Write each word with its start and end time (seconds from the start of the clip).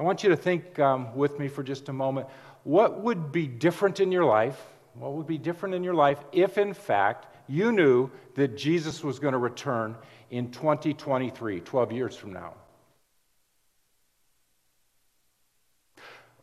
I 0.00 0.02
want 0.02 0.22
you 0.22 0.30
to 0.30 0.36
think 0.36 0.78
um, 0.78 1.14
with 1.14 1.38
me 1.38 1.46
for 1.46 1.62
just 1.62 1.90
a 1.90 1.92
moment. 1.92 2.26
What 2.64 3.02
would 3.02 3.30
be 3.32 3.46
different 3.46 4.00
in 4.00 4.10
your 4.10 4.24
life? 4.24 4.58
What 4.94 5.12
would 5.12 5.26
be 5.26 5.36
different 5.36 5.74
in 5.74 5.84
your 5.84 5.92
life 5.92 6.18
if, 6.32 6.56
in 6.56 6.72
fact, 6.72 7.26
you 7.46 7.70
knew 7.70 8.10
that 8.34 8.56
Jesus 8.56 9.04
was 9.04 9.18
going 9.18 9.32
to 9.32 9.38
return 9.38 9.94
in 10.30 10.52
2023, 10.52 11.60
12 11.60 11.92
years 11.92 12.16
from 12.16 12.32
now? 12.32 12.54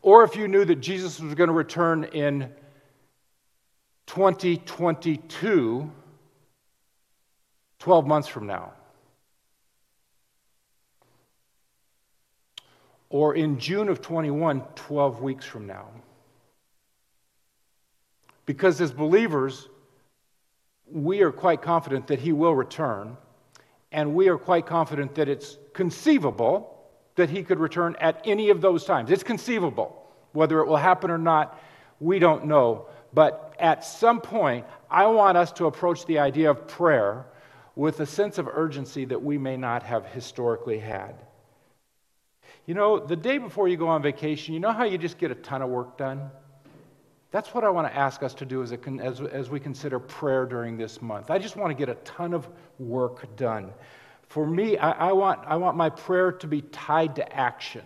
Or 0.03 0.23
if 0.23 0.35
you 0.35 0.47
knew 0.47 0.63
that 0.63 0.75
Jesus 0.75 1.19
was 1.19 1.33
going 1.33 1.47
to 1.47 1.53
return 1.53 2.03
in 2.03 2.51
2022, 4.05 5.91
12 7.79 8.07
months 8.07 8.27
from 8.27 8.45
now. 8.45 8.73
Or 13.09 13.35
in 13.35 13.59
June 13.59 13.89
of 13.89 14.01
21, 14.01 14.61
12 14.75 15.21
weeks 15.21 15.45
from 15.45 15.67
now. 15.67 15.87
Because 18.45 18.79
as 18.81 18.91
believers, 18.91 19.67
we 20.91 21.21
are 21.21 21.31
quite 21.31 21.61
confident 21.61 22.07
that 22.07 22.19
he 22.19 22.31
will 22.31 22.55
return, 22.55 23.17
and 23.91 24.15
we 24.15 24.29
are 24.29 24.37
quite 24.37 24.65
confident 24.65 25.15
that 25.15 25.29
it's 25.29 25.57
conceivable 25.73 26.73
that 27.15 27.29
he 27.29 27.43
could 27.43 27.59
return 27.59 27.95
at 27.99 28.21
any 28.25 28.49
of 28.49 28.61
those 28.61 28.85
times. 28.85 29.11
It's 29.11 29.23
conceivable. 29.23 30.03
Whether 30.33 30.59
it 30.59 30.67
will 30.67 30.77
happen 30.77 31.11
or 31.11 31.17
not, 31.17 31.59
we 31.99 32.19
don't 32.19 32.45
know. 32.45 32.87
But 33.13 33.55
at 33.59 33.83
some 33.83 34.21
point, 34.21 34.65
I 34.89 35.07
want 35.07 35.37
us 35.37 35.51
to 35.53 35.65
approach 35.65 36.05
the 36.05 36.19
idea 36.19 36.51
of 36.51 36.67
prayer 36.67 37.25
with 37.75 37.99
a 37.99 38.05
sense 38.05 38.37
of 38.37 38.47
urgency 38.47 39.05
that 39.05 39.21
we 39.21 39.37
may 39.37 39.57
not 39.57 39.83
have 39.83 40.05
historically 40.05 40.79
had. 40.79 41.15
You 42.67 42.73
know, 42.73 42.99
the 42.99 43.15
day 43.15 43.37
before 43.37 43.69
you 43.69 43.77
go 43.77 43.87
on 43.87 44.01
vacation, 44.01 44.53
you 44.53 44.59
know 44.59 44.73
how 44.73 44.83
you 44.83 44.97
just 44.97 45.17
get 45.17 45.31
a 45.31 45.35
ton 45.35 45.61
of 45.61 45.69
work 45.69 45.97
done? 45.97 46.29
That's 47.31 47.53
what 47.53 47.63
I 47.63 47.69
want 47.69 47.87
to 47.87 47.97
ask 47.97 48.23
us 48.23 48.33
to 48.35 48.45
do 48.45 48.61
as, 48.61 48.73
a, 48.73 48.79
as, 49.01 49.21
as 49.21 49.49
we 49.49 49.59
consider 49.59 49.99
prayer 49.99 50.45
during 50.45 50.77
this 50.77 51.01
month. 51.01 51.31
I 51.31 51.39
just 51.39 51.55
want 51.55 51.71
to 51.71 51.75
get 51.75 51.87
a 51.87 51.95
ton 52.03 52.33
of 52.33 52.47
work 52.77 53.33
done. 53.37 53.71
For 54.27 54.45
me, 54.45 54.77
I, 54.77 54.91
I, 55.09 55.11
want, 55.13 55.39
I 55.45 55.55
want 55.55 55.77
my 55.77 55.89
prayer 55.89 56.33
to 56.33 56.47
be 56.47 56.61
tied 56.61 57.15
to 57.15 57.35
action. 57.35 57.83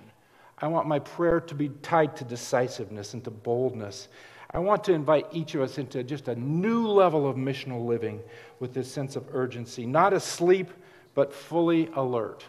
I 0.58 0.68
want 0.68 0.88
my 0.88 0.98
prayer 0.98 1.40
to 1.40 1.56
be 1.56 1.70
tied 1.84 2.16
to 2.18 2.24
decisiveness 2.24 3.14
and 3.14 3.24
to 3.24 3.32
boldness. 3.32 4.08
I 4.50 4.60
want 4.60 4.84
to 4.86 4.94
invite 4.94 5.28
each 5.32 5.54
of 5.54 5.62
us 5.62 5.78
into 5.78 6.04
just 6.04 6.28
a 6.28 6.36
new 6.36 6.88
level 6.88 7.28
of 7.28 7.36
missional 7.36 7.86
living 7.86 8.20
with 8.60 8.74
this 8.74 8.92
sense 8.92 9.16
of 9.16 9.26
urgency, 9.32 9.86
not 9.86 10.12
asleep, 10.12 10.72
but 11.14 11.34
fully 11.34 11.88
alert. 11.96 12.44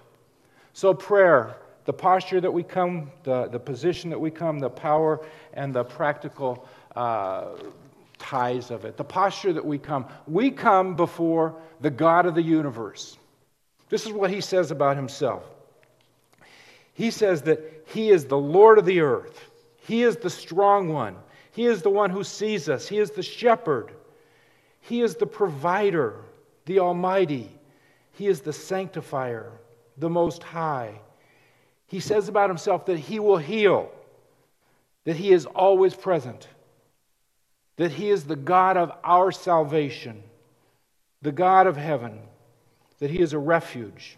So, 0.73 0.95
prayer, 0.95 1.57
the 1.85 1.93
posture 1.93 2.41
that 2.41 2.53
we 2.53 2.63
come, 2.63 3.11
the, 3.25 3.49
the 3.49 3.59
position 3.59 4.11
that 4.11 4.21
we 4.21 4.31
come, 4.31 4.59
the 4.59 4.71
power 4.71 5.25
and 5.55 5.75
the 5.75 5.85
practical 5.85 6.67
uh, 6.95 7.47
ties 8.19 8.71
of 8.71 8.85
it, 8.85 8.97
the 8.97 9.05
posture 9.05 9.53
that 9.53 9.65
we 9.65 9.79
come, 9.79 10.07
we 10.27 10.51
come 10.51 10.95
before 10.95 11.55
the 11.81 11.91
God 11.91 12.27
of 12.27 12.35
the 12.35 12.43
universe. 12.43 13.17
This 13.89 14.07
is 14.07 14.13
what 14.13 14.31
he 14.31 14.41
says 14.41 14.71
about 14.71 14.97
himself. 14.97 15.45
He 16.95 17.11
says 17.11 17.43
that 17.43 17.85
he 17.87 18.11
is 18.11 18.27
the 18.27 18.39
Lord 18.39 18.79
of 18.79 18.85
the 18.85 19.01
earth, 19.01 19.51
he 19.85 20.03
is 20.03 20.17
the 20.17 20.31
strong 20.31 20.93
one. 20.93 21.17
He 21.53 21.67
is 21.67 21.83
the 21.83 21.91
one 21.91 22.09
who 22.09 22.25
sees 22.25 22.69
us. 22.69 22.89
He 22.89 22.99
is 22.99 23.11
the 23.11 23.23
shepherd. 23.23 23.93
He 24.81 25.03
is 25.03 25.17
the 25.17 25.27
provider, 25.27 26.17
the 26.65 26.79
Almighty. 26.79 27.51
He 28.13 28.27
is 28.27 28.41
the 28.41 28.53
sanctifier, 28.53 29.53
the 29.99 30.09
Most 30.09 30.43
High. 30.43 30.99
He 31.87 32.01
says 32.01 32.29
about 32.29 32.51
himself 32.51 32.87
that 32.87 32.99
he 32.99 33.21
will 33.21 33.37
heal, 33.37 33.91
that 35.05 35.17
he 35.17 35.33
is 35.33 35.47
always 35.47 35.95
present, 35.95 36.49
that 37.77 37.93
he 37.93 38.11
is 38.11 38.25
the 38.25 38.37
God 38.37 38.77
of 38.77 38.93
our 39.05 39.33
salvation, 39.33 40.23
the 41.21 41.33
God 41.33 41.67
of 41.67 41.77
heaven, 41.77 42.21
that 42.99 43.11
he 43.11 43.21
is 43.21 43.33
a 43.33 43.39
refuge 43.39 44.17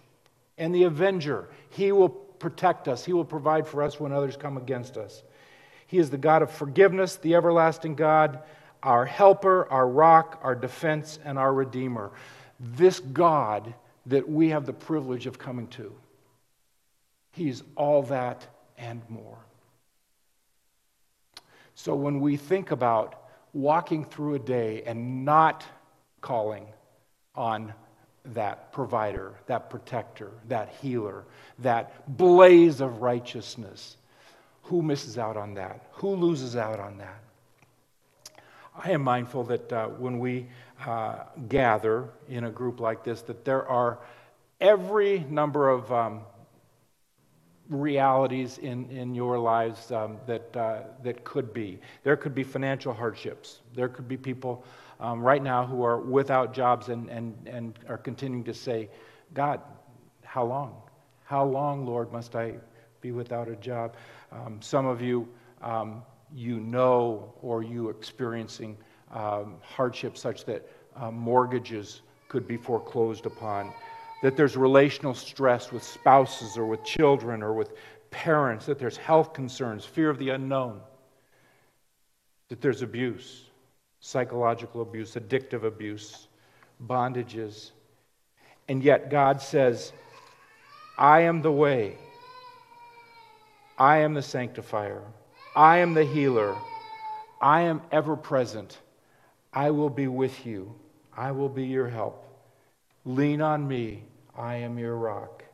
and 0.58 0.74
the 0.74 0.84
avenger. 0.84 1.48
He 1.70 1.92
will 1.92 2.08
protect 2.08 2.88
us, 2.88 3.04
he 3.04 3.12
will 3.12 3.24
provide 3.24 3.66
for 3.66 3.82
us 3.82 3.98
when 3.98 4.12
others 4.12 4.36
come 4.36 4.56
against 4.56 4.96
us. 4.96 5.22
He 5.86 5.98
is 5.98 6.10
the 6.10 6.18
God 6.18 6.42
of 6.42 6.50
forgiveness, 6.50 7.16
the 7.16 7.34
everlasting 7.34 7.94
God, 7.94 8.40
our 8.82 9.06
helper, 9.06 9.66
our 9.70 9.88
rock, 9.88 10.38
our 10.42 10.54
defense, 10.54 11.18
and 11.24 11.38
our 11.38 11.52
redeemer. 11.52 12.10
This 12.60 13.00
God 13.00 13.74
that 14.06 14.28
we 14.28 14.50
have 14.50 14.66
the 14.66 14.72
privilege 14.72 15.26
of 15.26 15.38
coming 15.38 15.66
to. 15.68 15.92
He's 17.34 17.62
all 17.76 18.02
that 18.04 18.46
and 18.78 19.02
more. 19.08 19.38
So 21.74 21.94
when 21.94 22.20
we 22.20 22.36
think 22.36 22.70
about 22.70 23.20
walking 23.52 24.04
through 24.04 24.34
a 24.34 24.38
day 24.38 24.82
and 24.86 25.24
not 25.24 25.64
calling 26.20 26.66
on 27.34 27.74
that 28.26 28.72
provider, 28.72 29.34
that 29.46 29.68
protector, 29.68 30.30
that 30.48 30.74
healer, 30.80 31.24
that 31.58 32.16
blaze 32.16 32.80
of 32.80 33.02
righteousness, 33.02 33.96
who 34.62 34.80
misses 34.80 35.18
out 35.18 35.36
on 35.36 35.54
that? 35.54 35.88
Who 35.94 36.14
loses 36.14 36.56
out 36.56 36.80
on 36.80 36.98
that? 36.98 37.20
I 38.76 38.92
am 38.92 39.02
mindful 39.02 39.44
that 39.44 39.72
uh, 39.72 39.88
when 39.88 40.18
we 40.18 40.46
uh, 40.86 41.24
gather 41.48 42.08
in 42.28 42.44
a 42.44 42.50
group 42.50 42.80
like 42.80 43.04
this, 43.04 43.22
that 43.22 43.44
there 43.44 43.66
are 43.68 43.98
every 44.60 45.20
number 45.28 45.68
of 45.68 45.92
um, 45.92 46.22
realities 47.68 48.58
in, 48.58 48.88
in 48.90 49.14
your 49.14 49.38
lives 49.38 49.90
um, 49.90 50.18
that, 50.26 50.56
uh, 50.56 50.82
that 51.02 51.24
could 51.24 51.52
be. 51.52 51.80
There 52.02 52.16
could 52.16 52.34
be 52.34 52.42
financial 52.42 52.92
hardships. 52.92 53.60
There 53.74 53.88
could 53.88 54.08
be 54.08 54.16
people 54.16 54.64
um, 55.00 55.20
right 55.20 55.42
now 55.42 55.66
who 55.66 55.82
are 55.82 55.98
without 55.98 56.52
jobs 56.52 56.88
and, 56.88 57.08
and, 57.08 57.34
and 57.46 57.78
are 57.88 57.98
continuing 57.98 58.44
to 58.44 58.54
say, 58.54 58.90
God, 59.32 59.60
how 60.22 60.44
long? 60.44 60.74
How 61.24 61.44
long, 61.44 61.86
Lord, 61.86 62.12
must 62.12 62.36
I 62.36 62.54
be 63.00 63.12
without 63.12 63.48
a 63.48 63.56
job? 63.56 63.96
Um, 64.30 64.60
some 64.60 64.86
of 64.86 65.00
you, 65.00 65.28
um, 65.62 66.02
you 66.34 66.60
know, 66.60 67.32
or 67.40 67.62
you 67.62 67.88
experiencing 67.88 68.76
um, 69.12 69.56
hardship 69.62 70.18
such 70.18 70.44
that 70.44 70.68
uh, 70.96 71.10
mortgages 71.10 72.02
could 72.28 72.46
be 72.46 72.56
foreclosed 72.56 73.26
upon, 73.26 73.72
that 74.24 74.38
there's 74.38 74.56
relational 74.56 75.12
stress 75.12 75.70
with 75.70 75.82
spouses 75.82 76.56
or 76.56 76.64
with 76.64 76.82
children 76.82 77.42
or 77.42 77.52
with 77.52 77.74
parents, 78.10 78.64
that 78.64 78.78
there's 78.78 78.96
health 78.96 79.34
concerns, 79.34 79.84
fear 79.84 80.08
of 80.08 80.18
the 80.18 80.30
unknown, 80.30 80.80
that 82.48 82.62
there's 82.62 82.80
abuse, 82.80 83.42
psychological 84.00 84.80
abuse, 84.80 85.14
addictive 85.16 85.62
abuse, 85.62 86.28
bondages. 86.86 87.72
And 88.66 88.82
yet 88.82 89.10
God 89.10 89.42
says, 89.42 89.92
I 90.96 91.20
am 91.20 91.42
the 91.42 91.52
way, 91.52 91.98
I 93.76 93.98
am 93.98 94.14
the 94.14 94.22
sanctifier. 94.22 95.02
I 95.54 95.80
am 95.80 95.92
the 95.92 96.06
healer. 96.06 96.56
I 97.42 97.60
am 97.60 97.82
ever 97.92 98.16
present. 98.16 98.78
I 99.52 99.70
will 99.70 99.90
be 99.90 100.06
with 100.06 100.46
you. 100.46 100.74
I 101.14 101.32
will 101.32 101.50
be 101.50 101.66
your 101.66 101.88
help. 101.88 102.22
Lean 103.04 103.42
on 103.42 103.68
me. 103.68 104.04
I 104.36 104.56
am 104.56 104.78
your 104.78 104.96
rock. 104.96 105.44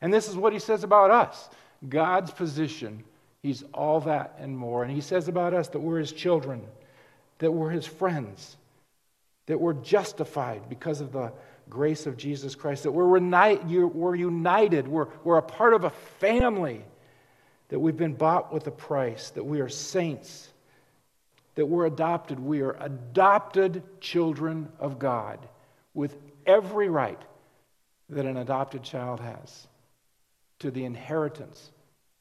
And 0.00 0.12
this 0.12 0.28
is 0.28 0.36
what 0.36 0.52
he 0.52 0.58
says 0.58 0.84
about 0.84 1.10
us 1.10 1.48
God's 1.88 2.30
position. 2.30 3.04
He's 3.42 3.62
all 3.72 4.00
that 4.00 4.36
and 4.38 4.56
more. 4.56 4.82
And 4.82 4.92
he 4.92 5.00
says 5.00 5.28
about 5.28 5.54
us 5.54 5.68
that 5.68 5.80
we're 5.80 6.00
his 6.00 6.12
children, 6.12 6.62
that 7.38 7.52
we're 7.52 7.70
his 7.70 7.86
friends, 7.86 8.56
that 9.46 9.60
we're 9.60 9.74
justified 9.74 10.68
because 10.68 11.00
of 11.00 11.12
the 11.12 11.32
grace 11.70 12.06
of 12.06 12.16
Jesus 12.16 12.54
Christ, 12.54 12.82
that 12.82 12.92
we're, 12.92 13.06
we're 13.06 14.14
united, 14.14 14.88
we're, 14.88 15.06
we're 15.22 15.38
a 15.38 15.42
part 15.42 15.74
of 15.74 15.84
a 15.84 15.90
family 15.90 16.82
that 17.68 17.78
we've 17.78 17.96
been 17.96 18.14
bought 18.14 18.52
with 18.52 18.66
a 18.66 18.72
price, 18.72 19.30
that 19.30 19.44
we 19.44 19.60
are 19.60 19.68
saints, 19.68 20.48
that 21.54 21.66
we're 21.66 21.86
adopted. 21.86 22.40
We 22.40 22.62
are 22.62 22.76
adopted 22.80 23.82
children 24.00 24.68
of 24.78 24.98
God 24.98 25.38
with 25.94 26.16
every 26.46 26.88
right 26.88 27.20
that 28.10 28.26
an 28.26 28.36
adopted 28.36 28.82
child 28.82 29.20
has 29.20 29.66
to 30.60 30.70
the 30.70 30.84
inheritance 30.84 31.70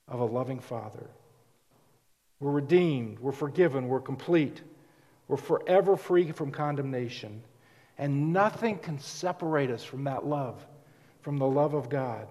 of 0.07 0.19
a 0.19 0.25
loving 0.25 0.60
father. 0.60 1.07
We're 2.39 2.51
redeemed, 2.51 3.19
we're 3.19 3.31
forgiven, 3.31 3.88
we're 3.88 4.00
complete, 4.00 4.62
we're 5.28 5.38
forever 5.38 5.98
free 5.98 6.31
from 6.31 6.51
condemnation, 6.51 7.44
and 7.98 8.31
nothing 8.31 8.78
can 8.78 9.00
separate 9.00 9.72
us 9.72 9.84
from 9.84 10.04
that 10.04 10.25
love, 10.25 10.66
from 11.22 11.38
the 11.38 11.48
love 11.48 11.74
of 11.74 11.90
God. 11.90 12.28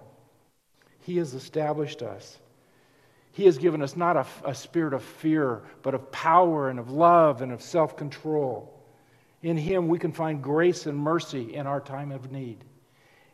He 1.01 1.17
has 1.17 1.33
established 1.33 2.01
us 2.01 2.39
he 3.37 3.45
has 3.45 3.59
given 3.59 3.83
us 3.83 3.95
not 3.95 4.17
a, 4.17 4.25
a 4.45 4.55
spirit 4.55 4.95
of 4.95 5.03
fear, 5.03 5.61
but 5.83 5.93
of 5.93 6.11
power 6.11 6.71
and 6.71 6.79
of 6.79 6.89
love 6.89 7.43
and 7.43 7.51
of 7.51 7.61
self 7.61 7.95
control. 7.95 8.83
In 9.43 9.55
Him, 9.55 9.87
we 9.89 9.99
can 9.99 10.11
find 10.11 10.41
grace 10.41 10.87
and 10.87 10.97
mercy 10.97 11.53
in 11.53 11.67
our 11.67 11.79
time 11.79 12.11
of 12.11 12.31
need. 12.31 12.63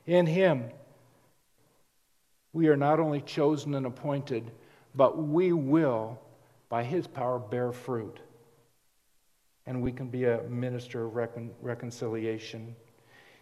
In 0.06 0.26
Him, 0.26 0.70
we 2.52 2.68
are 2.68 2.78
not 2.78 3.00
only 3.00 3.22
chosen 3.22 3.74
and 3.74 3.86
appointed, 3.86 4.52
but 4.96 5.18
we 5.18 5.54
will, 5.54 6.20
by 6.70 6.84
His 6.84 7.08
power, 7.08 7.40
bear 7.40 7.72
fruit. 7.72 8.20
And 9.66 9.82
we 9.82 9.92
can 9.92 10.08
be 10.08 10.26
a 10.26 10.44
minister 10.44 11.06
of 11.06 11.16
recon- 11.16 11.52
reconciliation. 11.62 12.76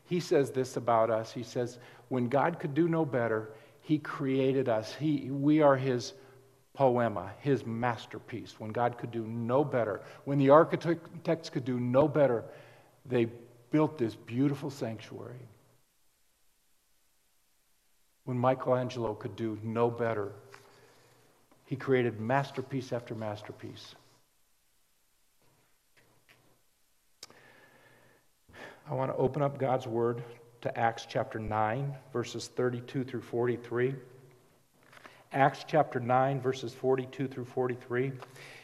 He 0.06 0.20
says 0.20 0.52
this 0.52 0.78
about 0.78 1.10
us. 1.10 1.32
He 1.32 1.44
says, 1.44 1.80
when 2.10 2.28
God 2.30 2.60
could 2.60 2.74
do 2.74 2.88
no 2.88 3.06
better, 3.06 3.50
He 3.82 3.98
created 3.98 4.70
us. 4.70 4.94
He, 4.94 5.32
we 5.32 5.62
are 5.62 5.76
His 5.76 6.14
poiema, 6.78 7.32
His 7.40 7.66
masterpiece. 7.66 8.60
When 8.60 8.72
God 8.72 8.98
could 8.98 9.12
do 9.12 9.26
no 9.26 9.64
better, 9.64 10.02
when 10.26 10.38
the 10.38 10.52
architects 10.52 11.50
could 11.50 11.66
do 11.66 11.80
no 11.80 12.08
better, 12.08 12.44
they 13.06 13.28
built 13.72 13.98
this 13.98 14.16
beautiful 14.16 14.70
sanctuary. 14.70 15.40
When 18.32 18.40
Michelangelo 18.40 19.14
could 19.14 19.36
do 19.36 19.60
no 19.62 19.92
better, 19.92 20.32
he 21.66 21.76
created 21.76 22.22
masterpiece 22.22 22.94
after 22.94 23.14
masterpiece. 23.14 23.94
I 28.90 28.94
want 28.94 29.12
to 29.12 29.18
open 29.18 29.42
up 29.42 29.60
God's 29.60 29.86
Word 29.86 30.24
to 30.62 30.80
Acts 30.80 31.06
chapter 31.10 31.40
9, 31.40 31.94
verses 32.14 32.48
32 32.48 33.04
through 33.04 33.20
43. 33.20 33.96
Acts 35.34 35.64
chapter 35.66 36.00
9, 36.00 36.42
verses 36.42 36.74
42 36.74 37.28
through 37.28 37.46
43. 37.46 38.12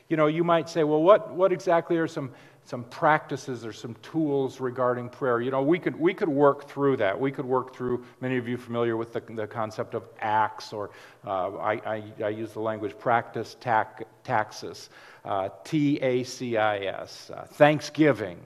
You 0.09 0.17
know, 0.17 0.27
you 0.27 0.43
might 0.43 0.69
say, 0.69 0.83
well, 0.83 1.01
what, 1.01 1.33
what 1.33 1.53
exactly 1.53 1.97
are 1.97 2.07
some, 2.07 2.31
some 2.65 2.83
practices 2.85 3.65
or 3.65 3.71
some 3.71 3.95
tools 4.01 4.59
regarding 4.59 5.07
prayer? 5.07 5.39
You 5.39 5.51
know, 5.51 5.61
we 5.61 5.79
could, 5.79 5.97
we 5.97 6.13
could 6.13 6.27
work 6.27 6.67
through 6.67 6.97
that. 6.97 7.17
We 7.17 7.31
could 7.31 7.45
work 7.45 7.73
through, 7.73 8.03
many 8.19 8.37
of 8.37 8.49
you 8.49 8.57
familiar 8.57 8.97
with 8.97 9.13
the, 9.13 9.21
the 9.21 9.47
concept 9.47 9.95
of 9.95 10.03
acts, 10.19 10.73
or 10.73 10.89
uh, 11.25 11.55
I, 11.55 11.73
I, 11.73 12.03
I, 12.23 12.29
use 12.29 12.51
the 12.51 12.59
language 12.59 12.97
practice 12.99 13.55
tac, 13.61 14.05
taxis, 14.23 14.89
uh, 15.23 15.49
T 15.63 15.99
A 16.01 16.23
C 16.23 16.57
I 16.57 16.79
S, 16.79 17.31
uh, 17.33 17.45
thanksgiving, 17.45 18.39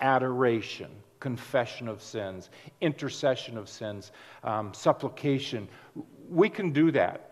adoration 0.00 0.90
confession 1.20 1.88
of 1.88 2.00
sins, 2.00 2.48
intercession 2.80 3.58
of 3.58 3.68
sins, 3.68 4.12
um, 4.44 4.72
supplication. 4.72 5.68
We 6.28 6.48
can 6.48 6.70
do 6.70 6.92
that. 6.92 7.27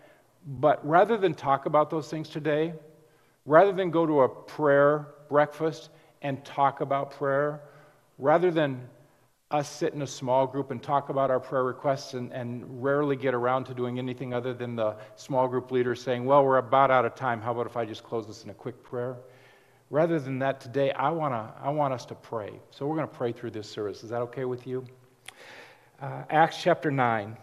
But 0.47 0.85
rather 0.87 1.17
than 1.17 1.33
talk 1.33 1.65
about 1.65 1.89
those 1.89 2.09
things 2.09 2.29
today, 2.29 2.73
rather 3.45 3.73
than 3.73 3.91
go 3.91 4.05
to 4.05 4.21
a 4.21 4.29
prayer 4.29 5.09
breakfast 5.29 5.89
and 6.21 6.43
talk 6.45 6.79
about 6.79 7.11
prayer, 7.11 7.61
rather 8.17 8.49
than 8.49 8.87
us 9.51 9.69
sit 9.69 9.93
in 9.93 10.01
a 10.01 10.07
small 10.07 10.47
group 10.47 10.71
and 10.71 10.81
talk 10.81 11.09
about 11.09 11.29
our 11.29 11.39
prayer 11.39 11.63
requests 11.63 12.13
and, 12.13 12.31
and 12.31 12.83
rarely 12.83 13.15
get 13.15 13.33
around 13.33 13.65
to 13.65 13.73
doing 13.73 13.99
anything 13.99 14.33
other 14.33 14.53
than 14.53 14.75
the 14.75 14.95
small 15.15 15.47
group 15.47 15.69
leader 15.71 15.95
saying, 15.95 16.25
Well, 16.25 16.43
we're 16.43 16.57
about 16.57 16.91
out 16.91 17.05
of 17.05 17.15
time. 17.15 17.41
How 17.41 17.51
about 17.51 17.65
if 17.65 17.75
I 17.75 17.85
just 17.85 18.03
close 18.03 18.25
this 18.25 18.43
in 18.43 18.49
a 18.49 18.53
quick 18.53 18.81
prayer? 18.83 19.17
Rather 19.89 20.19
than 20.19 20.39
that 20.39 20.59
today, 20.59 20.91
I, 20.91 21.09
wanna, 21.09 21.53
I 21.61 21.69
want 21.69 21.93
us 21.93 22.05
to 22.07 22.15
pray. 22.15 22.59
So 22.71 22.85
we're 22.85 22.95
going 22.95 23.07
to 23.07 23.15
pray 23.15 23.31
through 23.31 23.51
this 23.51 23.69
service. 23.69 24.03
Is 24.03 24.09
that 24.09 24.21
okay 24.23 24.43
with 24.43 24.67
you? 24.67 24.85
Uh, 26.01 26.23
Acts 26.29 26.61
chapter 26.61 26.91
9, 26.91 27.37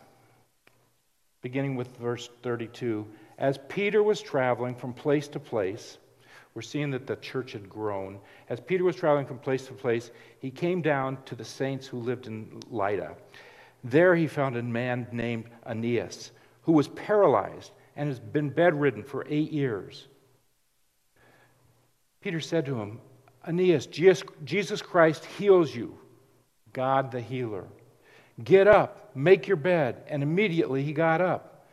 beginning 1.44 1.76
with 1.76 1.94
verse 1.98 2.30
32. 2.42 3.06
As 3.36 3.58
Peter 3.68 4.02
was 4.02 4.22
traveling 4.22 4.74
from 4.74 4.94
place 4.94 5.28
to 5.28 5.38
place, 5.38 5.98
we're 6.54 6.62
seeing 6.62 6.90
that 6.92 7.06
the 7.06 7.16
church 7.16 7.52
had 7.52 7.68
grown. 7.68 8.18
As 8.48 8.60
Peter 8.60 8.82
was 8.82 8.96
traveling 8.96 9.26
from 9.26 9.38
place 9.38 9.66
to 9.66 9.74
place, 9.74 10.10
he 10.38 10.50
came 10.50 10.80
down 10.80 11.18
to 11.26 11.34
the 11.34 11.44
saints 11.44 11.86
who 11.86 11.98
lived 11.98 12.28
in 12.28 12.62
Lydda. 12.70 13.14
There 13.84 14.16
he 14.16 14.26
found 14.26 14.56
a 14.56 14.62
man 14.62 15.06
named 15.12 15.44
Aeneas, 15.66 16.32
who 16.62 16.72
was 16.72 16.88
paralyzed 16.88 17.72
and 17.94 18.08
has 18.08 18.18
been 18.18 18.48
bedridden 18.48 19.02
for 19.02 19.26
eight 19.28 19.52
years. 19.52 20.08
Peter 22.22 22.40
said 22.40 22.64
to 22.64 22.80
him, 22.80 23.00
Aeneas, 23.46 23.84
Jesus 23.84 24.80
Christ 24.80 25.26
heals 25.26 25.74
you, 25.74 25.98
God 26.72 27.12
the 27.12 27.20
healer. 27.20 27.66
Get 28.42 28.66
up, 28.66 29.14
make 29.14 29.46
your 29.46 29.56
bed. 29.56 30.02
And 30.08 30.22
immediately 30.22 30.82
he 30.82 30.92
got 30.92 31.20
up. 31.20 31.66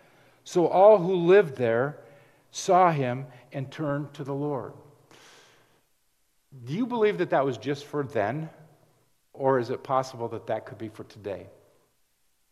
So 0.43 0.67
all 0.67 0.97
who 0.97 1.15
lived 1.15 1.55
there 1.55 1.97
saw 2.51 2.91
him 2.91 3.25
and 3.51 3.71
turned 3.71 4.13
to 4.15 4.23
the 4.23 4.33
Lord. 4.33 4.73
Do 6.65 6.73
you 6.73 6.85
believe 6.85 7.17
that 7.19 7.29
that 7.29 7.45
was 7.45 7.57
just 7.57 7.85
for 7.85 8.03
then? 8.03 8.49
Or 9.33 9.59
is 9.59 9.69
it 9.69 9.83
possible 9.83 10.27
that 10.29 10.47
that 10.47 10.65
could 10.65 10.77
be 10.77 10.89
for 10.89 11.05
today? 11.05 11.47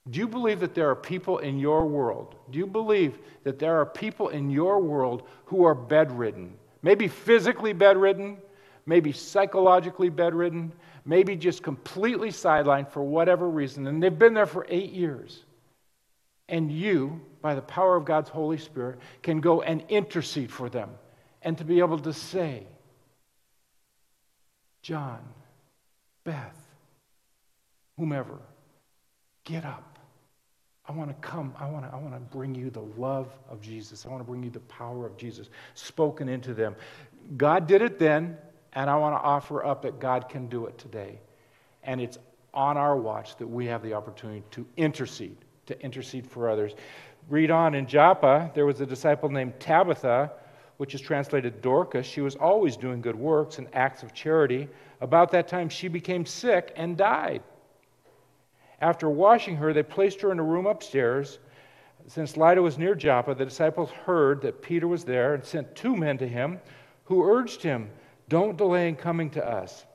Do 0.09 0.19
you 0.19 0.27
believe 0.27 0.61
that 0.61 0.73
there 0.73 0.89
are 0.89 0.95
people 0.95 1.39
in 1.39 1.59
your 1.59 1.85
world? 1.85 2.35
Do 2.49 2.57
you 2.57 2.65
believe 2.65 3.19
that 3.43 3.59
there 3.59 3.79
are 3.79 3.85
people 3.85 4.29
in 4.29 4.49
your 4.49 4.79
world 4.79 5.27
who 5.45 5.65
are 5.65 5.75
bedridden, 5.75 6.53
Maybe 6.81 7.07
physically 7.07 7.73
bedridden, 7.73 8.37
maybe 8.85 9.11
psychologically 9.11 10.09
bedridden, 10.09 10.71
maybe 11.09 11.35
just 11.35 11.63
completely 11.63 12.29
sidelined 12.29 12.87
for 12.87 13.01
whatever 13.01 13.49
reason. 13.49 13.87
And 13.87 14.01
they've 14.01 14.17
been 14.17 14.35
there 14.35 14.45
for 14.45 14.67
eight 14.69 14.91
years. 14.91 15.43
And 16.47 16.71
you, 16.71 17.19
by 17.41 17.55
the 17.55 17.63
power 17.63 17.95
of 17.95 18.05
God's 18.05 18.29
Holy 18.29 18.59
Spirit, 18.59 18.99
can 19.23 19.41
go 19.41 19.63
and 19.63 19.83
intercede 19.89 20.51
for 20.51 20.69
them 20.69 20.91
and 21.41 21.57
to 21.57 21.63
be 21.63 21.79
able 21.79 21.97
to 21.97 22.13
say, 22.13 22.63
John, 24.83 25.19
Beth, 26.23 26.57
whomever, 27.97 28.37
get 29.45 29.65
up. 29.65 29.97
I 30.87 30.91
want 30.91 31.09
to 31.09 31.27
come. 31.27 31.55
I 31.59 31.67
want 31.69 31.85
to, 31.85 31.95
I 31.95 31.99
want 31.99 32.13
to 32.13 32.19
bring 32.19 32.53
you 32.53 32.69
the 32.69 32.85
love 32.97 33.31
of 33.49 33.61
Jesus. 33.61 34.05
I 34.05 34.09
want 34.09 34.21
to 34.21 34.25
bring 34.25 34.43
you 34.43 34.49
the 34.51 34.59
power 34.61 35.07
of 35.07 35.17
Jesus 35.17 35.49
spoken 35.73 36.29
into 36.29 36.53
them. 36.53 36.75
God 37.35 37.67
did 37.67 37.81
it 37.81 37.97
then, 37.97 38.37
and 38.73 38.89
I 38.89 38.95
want 38.95 39.15
to 39.15 39.21
offer 39.21 39.65
up 39.65 39.81
that 39.83 39.99
God 39.99 40.29
can 40.29 40.47
do 40.47 40.65
it 40.65 40.77
today. 40.77 41.19
And 41.83 41.99
it's 42.01 42.17
on 42.53 42.77
our 42.77 42.95
watch 42.95 43.37
that 43.37 43.47
we 43.47 43.65
have 43.67 43.81
the 43.83 43.93
opportunity 43.93 44.43
to 44.51 44.65
intercede, 44.77 45.37
to 45.67 45.79
intercede 45.81 46.27
for 46.27 46.49
others. 46.49 46.73
Read 47.29 47.51
on 47.51 47.75
in 47.75 47.85
Joppa, 47.85 48.51
there 48.53 48.65
was 48.65 48.81
a 48.81 48.85
disciple 48.85 49.29
named 49.29 49.59
Tabitha, 49.59 50.31
which 50.77 50.95
is 50.95 51.01
translated 51.01 51.61
Dorcas. 51.61 52.05
She 52.05 52.21
was 52.21 52.35
always 52.35 52.77
doing 52.77 53.01
good 53.01 53.15
works 53.15 53.59
and 53.59 53.67
acts 53.73 54.01
of 54.01 54.13
charity. 54.13 54.67
About 55.01 55.31
that 55.31 55.47
time, 55.47 55.69
she 55.69 55.87
became 55.87 56.25
sick 56.25 56.73
and 56.75 56.97
died. 56.97 57.43
After 58.81 59.09
washing 59.09 59.57
her, 59.57 59.73
they 59.73 59.83
placed 59.83 60.21
her 60.21 60.31
in 60.31 60.39
a 60.39 60.43
room 60.43 60.65
upstairs. 60.65 61.39
Since 62.07 62.37
Lydda 62.37 62.61
was 62.61 62.77
near 62.77 62.95
Joppa, 62.95 63.35
the 63.35 63.45
disciples 63.45 63.91
heard 63.91 64.41
that 64.41 64.61
Peter 64.61 64.87
was 64.87 65.03
there 65.03 65.33
and 65.33 65.43
sent 65.43 65.75
two 65.75 65.95
men 65.95 66.17
to 66.17 66.27
him 66.27 66.59
who 67.03 67.23
urged 67.29 67.61
him, 67.61 67.89
Don't 68.29 68.57
delay 68.57 68.87
in 68.87 68.95
coming 68.95 69.29
to 69.31 69.45
us. 69.45 69.85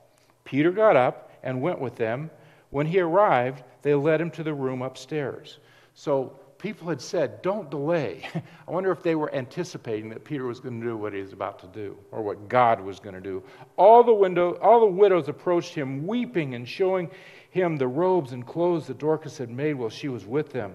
Peter 0.43 0.71
got 0.71 0.95
up 0.95 1.31
and 1.43 1.61
went 1.61 1.79
with 1.79 1.95
them. 1.95 2.29
When 2.69 2.85
he 2.85 2.99
arrived, 2.99 3.63
they 3.81 3.95
led 3.95 4.21
him 4.21 4.29
to 4.31 4.43
the 4.43 4.53
room 4.53 4.81
upstairs. 4.81 5.59
So 5.93 6.37
people 6.57 6.89
had 6.89 7.01
said, 7.01 7.41
Don't 7.41 7.71
delay. 7.71 8.27
I 8.67 8.71
wonder 8.71 8.91
if 8.91 9.01
they 9.01 9.15
were 9.15 9.33
anticipating 9.33 10.09
that 10.09 10.25
Peter 10.25 10.45
was 10.45 10.59
going 10.59 10.81
to 10.81 10.85
do 10.85 10.97
what 10.97 11.13
he 11.13 11.21
was 11.21 11.33
about 11.33 11.59
to 11.59 11.67
do, 11.67 11.97
or 12.11 12.21
what 12.21 12.49
God 12.49 12.81
was 12.81 12.99
going 12.99 13.15
to 13.15 13.21
do. 13.21 13.41
All 13.77 14.03
the, 14.03 14.13
window, 14.13 14.55
all 14.61 14.79
the 14.81 14.85
widows 14.85 15.29
approached 15.29 15.73
him, 15.73 16.05
weeping 16.05 16.55
and 16.55 16.67
showing 16.67 17.09
him 17.51 17.77
the 17.77 17.87
robes 17.87 18.33
and 18.33 18.45
clothes 18.45 18.87
that 18.87 18.97
Dorcas 18.97 19.37
had 19.37 19.49
made 19.49 19.75
while 19.75 19.89
she 19.89 20.09
was 20.09 20.25
with 20.25 20.51
them. 20.51 20.73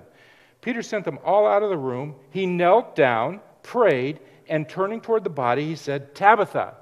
Peter 0.63 0.83
sent 0.83 1.05
them 1.05 1.19
all 1.25 1.47
out 1.47 1.63
of 1.63 1.71
the 1.71 1.77
room. 1.77 2.15
He 2.31 2.47
knelt 2.47 2.95
down, 2.97 3.41
prayed, 3.63 4.21
and 4.49 4.69
turning 4.69 5.01
toward 5.01 5.25
the 5.25 5.31
body, 5.31 5.67
he 5.67 5.77
said, 5.77 6.15
Tabitha, 6.15 6.75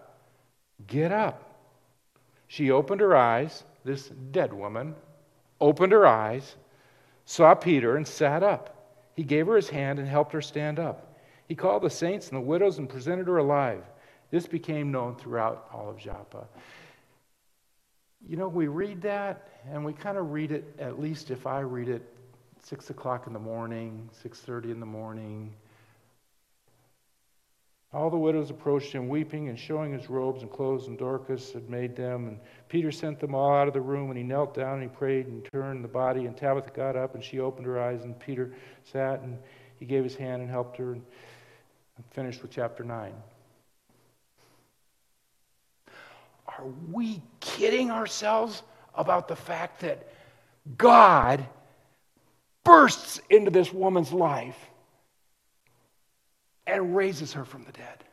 get 0.87 1.12
up. 1.12 1.44
She 2.47 2.70
opened 2.70 3.00
her 3.00 3.16
eyes, 3.16 3.64
this 3.85 4.08
dead 4.08 4.52
woman 4.52 4.94
opened 5.61 5.92
her 5.92 6.06
eyes, 6.06 6.56
saw 7.25 7.54
Peter, 7.54 7.97
and 7.97 8.06
sat 8.06 8.42
up. 8.42 8.75
He 9.14 9.25
gave 9.25 9.47
her 9.47 9.56
his 9.56 9.68
hand 9.68 9.99
and 9.99 10.08
helped 10.08 10.32
her 10.32 10.42
stand 10.42 10.78
up. 10.78 11.18
He 11.49 11.54
called 11.54 11.82
the 11.82 11.90
saints 11.90 12.28
and 12.28 12.37
the 12.37 12.44
widows 12.44 12.78
and 12.78 12.88
presented 12.88 13.26
her 13.26 13.38
alive. 13.38 13.82
This 14.30 14.47
became 14.47 14.92
known 14.92 15.16
throughout 15.16 15.68
all 15.73 15.88
of 15.88 15.99
Joppa. 15.99 16.47
You 18.28 18.37
know, 18.37 18.49
we 18.49 18.68
read 18.68 19.00
that 19.02 19.49
and 19.70 19.85
we 19.85 19.92
kind 19.92 20.18
of 20.18 20.32
read 20.32 20.52
it, 20.52 20.75
at 20.78 21.00
least 21.00 21.30
if 21.30 21.47
I 21.47 21.61
read 21.61 21.88
it, 21.88 22.02
6 22.62 22.90
o'clock 22.90 23.26
in 23.26 23.32
the 23.32 23.38
morning, 23.38 24.08
6.30 24.23 24.64
in 24.64 24.80
the 24.80 24.87
morning. 24.87 25.54
All 27.90 28.11
the 28.11 28.18
widows 28.18 28.50
approached 28.50 28.92
him, 28.92 29.09
weeping 29.09 29.49
and 29.49 29.59
showing 29.59 29.92
his 29.92 30.11
robes 30.11 30.42
and 30.42 30.50
clothes, 30.50 30.88
and 30.88 30.99
Dorcas 30.99 31.52
had 31.52 31.71
made 31.71 31.97
them. 31.97 32.28
And 32.28 32.38
Peter 32.68 32.92
sent 32.92 33.18
them 33.18 33.35
all 33.35 33.54
out 33.54 33.66
of 33.66 33.73
the 33.73 33.80
room, 33.80 34.11
and 34.11 34.18
he 34.18 34.23
knelt 34.23 34.54
down 34.54 34.75
and 34.75 34.83
he 34.83 34.88
prayed 34.88 35.26
and 35.26 35.42
turned 35.47 35.83
the 35.83 35.88
body. 35.88 36.26
And 36.26 36.37
Tabitha 36.37 36.71
got 36.73 36.97
up, 36.97 37.14
and 37.14 37.25
she 37.25 37.40
opened 37.40 37.66
her 37.66 37.80
eyes, 37.80 38.04
and 38.04 38.18
Peter 38.18 38.52
sat, 38.85 39.23
and 39.23 39.38
he 39.76 39.87
gave 39.87 40.04
his 40.04 40.14
hand 40.14 40.42
and 40.42 40.50
helped 40.50 40.76
her, 40.76 40.92
and 40.92 41.02
finished 42.11 42.42
with 42.42 42.50
chapter 42.50 42.85
9. 42.85 43.11
Are 46.47 46.66
we 46.92 47.23
kidding 47.40 47.90
ourselves 47.90 48.62
about 48.95 49.28
the 49.28 49.37
fact 49.37 49.80
that 49.80 50.12
God 50.76 51.47
bursts 52.64 53.18
into 53.30 53.50
this 53.50 53.73
woman's 53.73 54.12
life 54.12 54.59
and 56.69 56.95
raises 56.95 57.33
her 57.33 57.45
from 57.45 57.65
the 57.65 57.73
dead. 57.73 58.05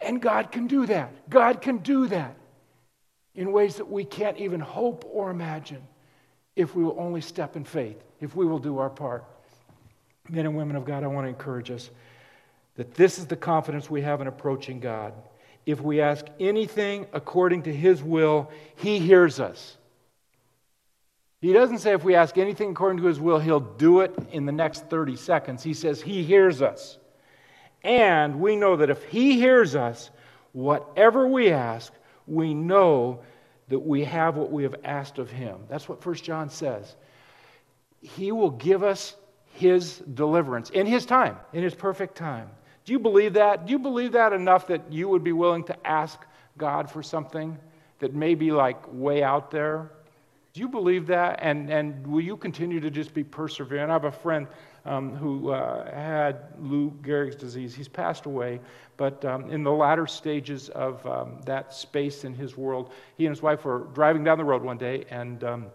And 0.00 0.22
God 0.22 0.52
can 0.52 0.68
do 0.68 0.86
that. 0.86 1.28
God 1.28 1.60
can 1.60 1.78
do 1.78 2.06
that 2.08 2.36
in 3.34 3.50
ways 3.50 3.76
that 3.76 3.90
we 3.90 4.04
can't 4.04 4.38
even 4.38 4.60
hope 4.60 5.04
or 5.10 5.30
imagine 5.30 5.82
if 6.54 6.76
we 6.76 6.84
will 6.84 6.96
only 6.98 7.20
step 7.20 7.56
in 7.56 7.64
faith, 7.64 7.96
if 8.20 8.36
we 8.36 8.46
will 8.46 8.58
do 8.58 8.78
our 8.78 8.90
part. 8.90 9.24
Men 10.28 10.44
and 10.44 10.56
women 10.56 10.76
of 10.76 10.84
God, 10.84 11.02
I 11.02 11.06
want 11.06 11.24
to 11.24 11.28
encourage 11.28 11.70
us 11.70 11.90
that 12.76 12.94
this 12.94 13.18
is 13.18 13.26
the 13.26 13.36
confidence 13.36 13.88
we 13.88 14.02
have 14.02 14.20
in 14.20 14.26
approaching 14.26 14.78
God. 14.78 15.14
If 15.66 15.80
we 15.80 16.00
ask 16.00 16.26
anything 16.38 17.06
according 17.12 17.62
to 17.62 17.74
His 17.74 18.02
will, 18.02 18.50
He 18.76 18.98
hears 18.98 19.40
us. 19.40 19.77
He 21.40 21.52
doesn't 21.52 21.78
say 21.78 21.92
if 21.92 22.02
we 22.02 22.14
ask 22.16 22.36
anything 22.36 22.70
according 22.70 22.98
to 22.98 23.06
His 23.06 23.20
will, 23.20 23.38
He'll 23.38 23.60
do 23.60 24.00
it 24.00 24.14
in 24.32 24.44
the 24.44 24.52
next 24.52 24.90
30 24.90 25.16
seconds. 25.16 25.62
He 25.62 25.74
says 25.74 26.02
He 26.02 26.24
hears 26.24 26.62
us. 26.62 26.98
And 27.82 28.40
we 28.40 28.56
know 28.56 28.76
that 28.76 28.90
if 28.90 29.04
He 29.04 29.34
hears 29.38 29.76
us, 29.76 30.10
whatever 30.52 31.28
we 31.28 31.50
ask, 31.52 31.92
we 32.26 32.54
know 32.54 33.20
that 33.68 33.78
we 33.78 34.04
have 34.04 34.36
what 34.36 34.50
we 34.50 34.64
have 34.64 34.74
asked 34.84 35.18
of 35.18 35.30
Him. 35.30 35.58
That's 35.68 35.88
what 35.88 36.04
1 36.04 36.14
John 36.16 36.50
says. 36.50 36.96
He 38.00 38.32
will 38.32 38.50
give 38.50 38.82
us 38.82 39.14
His 39.54 39.98
deliverance 39.98 40.70
in 40.70 40.86
His 40.86 41.06
time, 41.06 41.36
in 41.52 41.62
His 41.62 41.74
perfect 41.74 42.16
time. 42.16 42.50
Do 42.84 42.92
you 42.92 42.98
believe 42.98 43.34
that? 43.34 43.66
Do 43.66 43.72
you 43.72 43.78
believe 43.78 44.12
that 44.12 44.32
enough 44.32 44.66
that 44.68 44.92
you 44.92 45.08
would 45.08 45.22
be 45.22 45.32
willing 45.32 45.62
to 45.64 45.86
ask 45.86 46.20
God 46.56 46.90
for 46.90 47.02
something 47.02 47.58
that 47.98 48.14
may 48.14 48.34
be 48.34 48.50
like 48.50 48.82
way 48.92 49.22
out 49.22 49.50
there? 49.50 49.92
Do 50.58 50.62
you 50.62 50.68
believe 50.68 51.06
that? 51.06 51.38
And, 51.40 51.70
and 51.70 52.04
will 52.04 52.20
you 52.20 52.36
continue 52.36 52.80
to 52.80 52.90
just 52.90 53.14
be 53.14 53.22
perseverant? 53.22 53.90
I 53.90 53.92
have 53.92 54.06
a 54.06 54.10
friend 54.10 54.48
um, 54.84 55.14
who 55.14 55.52
uh, 55.52 55.88
had 55.94 56.46
Lou 56.58 56.90
Gehrig's 57.00 57.36
disease. 57.36 57.76
He's 57.76 57.86
passed 57.86 58.26
away, 58.26 58.58
but 58.96 59.24
um, 59.24 59.48
in 59.52 59.62
the 59.62 59.70
latter 59.70 60.08
stages 60.08 60.68
of 60.70 61.06
um, 61.06 61.40
that 61.44 61.72
space 61.72 62.24
in 62.24 62.34
his 62.34 62.56
world, 62.56 62.90
he 63.16 63.24
and 63.24 63.32
his 63.32 63.40
wife 63.40 63.64
were 63.64 63.86
driving 63.94 64.24
down 64.24 64.36
the 64.36 64.44
road 64.44 64.64
one 64.64 64.78
day 64.78 65.04
and 65.10 65.44
um, 65.44 65.66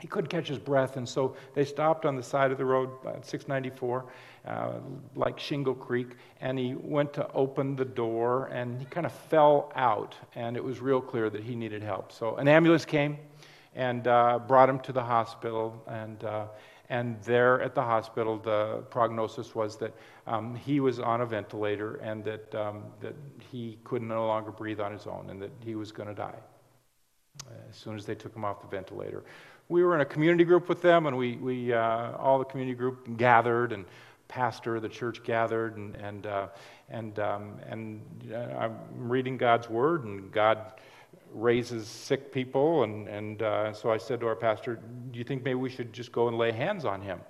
he 0.00 0.08
couldn't 0.08 0.28
catch 0.28 0.48
his 0.48 0.58
breath, 0.58 0.98
and 0.98 1.08
so 1.08 1.34
they 1.54 1.64
stopped 1.64 2.04
on 2.04 2.14
the 2.14 2.22
side 2.22 2.50
of 2.50 2.58
the 2.58 2.64
road 2.64 2.90
at 3.06 3.24
694, 3.24 4.04
uh, 4.46 4.72
like 5.14 5.38
Shingle 5.38 5.74
Creek, 5.74 6.08
and 6.42 6.58
he 6.58 6.74
went 6.74 7.14
to 7.14 7.30
open 7.32 7.74
the 7.74 7.86
door, 7.86 8.46
and 8.52 8.78
he 8.78 8.84
kind 8.84 9.06
of 9.06 9.12
fell 9.12 9.72
out, 9.76 10.14
and 10.34 10.58
it 10.58 10.64
was 10.64 10.80
real 10.80 11.00
clear 11.00 11.30
that 11.30 11.42
he 11.42 11.54
needed 11.54 11.82
help. 11.82 12.12
So 12.12 12.36
an 12.36 12.48
ambulance 12.48 12.84
came 12.84 13.16
and 13.74 14.06
uh, 14.06 14.38
brought 14.46 14.68
him 14.68 14.78
to 14.80 14.92
the 14.92 15.02
hospital, 15.02 15.82
and 15.86 16.22
uh, 16.24 16.46
and 16.90 17.20
there 17.22 17.62
at 17.62 17.74
the 17.74 17.82
hospital, 17.82 18.38
the 18.38 18.84
prognosis 18.90 19.54
was 19.54 19.76
that 19.78 19.94
um, 20.26 20.54
he 20.54 20.80
was 20.80 21.00
on 21.00 21.22
a 21.22 21.26
ventilator 21.26 21.96
and 21.96 22.22
that, 22.24 22.54
um, 22.54 22.84
that 23.00 23.14
he 23.50 23.78
could 23.84 24.02
no 24.02 24.26
longer 24.26 24.50
breathe 24.50 24.80
on 24.80 24.92
his 24.92 25.06
own 25.06 25.30
and 25.30 25.40
that 25.40 25.50
he 25.64 25.74
was 25.74 25.92
going 25.92 26.08
to 26.08 26.14
die 26.14 26.38
as 27.68 27.76
soon 27.76 27.96
as 27.96 28.06
they 28.06 28.14
took 28.14 28.34
him 28.36 28.44
off 28.44 28.60
the 28.60 28.68
ventilator. 28.68 29.24
We 29.68 29.82
were 29.82 29.94
in 29.94 30.02
a 30.02 30.06
community 30.06 30.44
group 30.44 30.68
with 30.68 30.82
them, 30.82 31.06
and 31.06 31.16
we, 31.16 31.36
we 31.36 31.72
uh, 31.72 32.12
all 32.18 32.38
the 32.38 32.44
community 32.44 32.76
group 32.76 33.16
gathered, 33.16 33.72
and 33.72 33.86
pastor 34.28 34.76
of 34.76 34.82
the 34.82 34.88
church 34.88 35.22
gathered, 35.24 35.76
and, 35.76 35.96
and, 35.96 36.26
uh, 36.26 36.48
and, 36.90 37.18
um, 37.18 37.58
and 37.66 38.00
uh, 38.32 38.36
I'm 38.58 38.76
reading 38.94 39.36
God's 39.38 39.70
word, 39.70 40.04
and 40.04 40.30
God 40.30 40.58
raises 41.34 41.86
sick 41.86 42.32
people. 42.32 42.84
And, 42.84 43.08
and 43.08 43.42
uh, 43.42 43.72
so 43.72 43.90
I 43.90 43.98
said 43.98 44.20
to 44.20 44.26
our 44.26 44.36
pastor, 44.36 44.80
Do 45.10 45.18
you 45.18 45.24
think 45.24 45.44
maybe 45.44 45.56
we 45.56 45.70
should 45.70 45.92
just 45.92 46.12
go 46.12 46.28
and 46.28 46.38
lay 46.38 46.52
hands 46.52 46.84
on 46.84 47.02
him? 47.02 47.20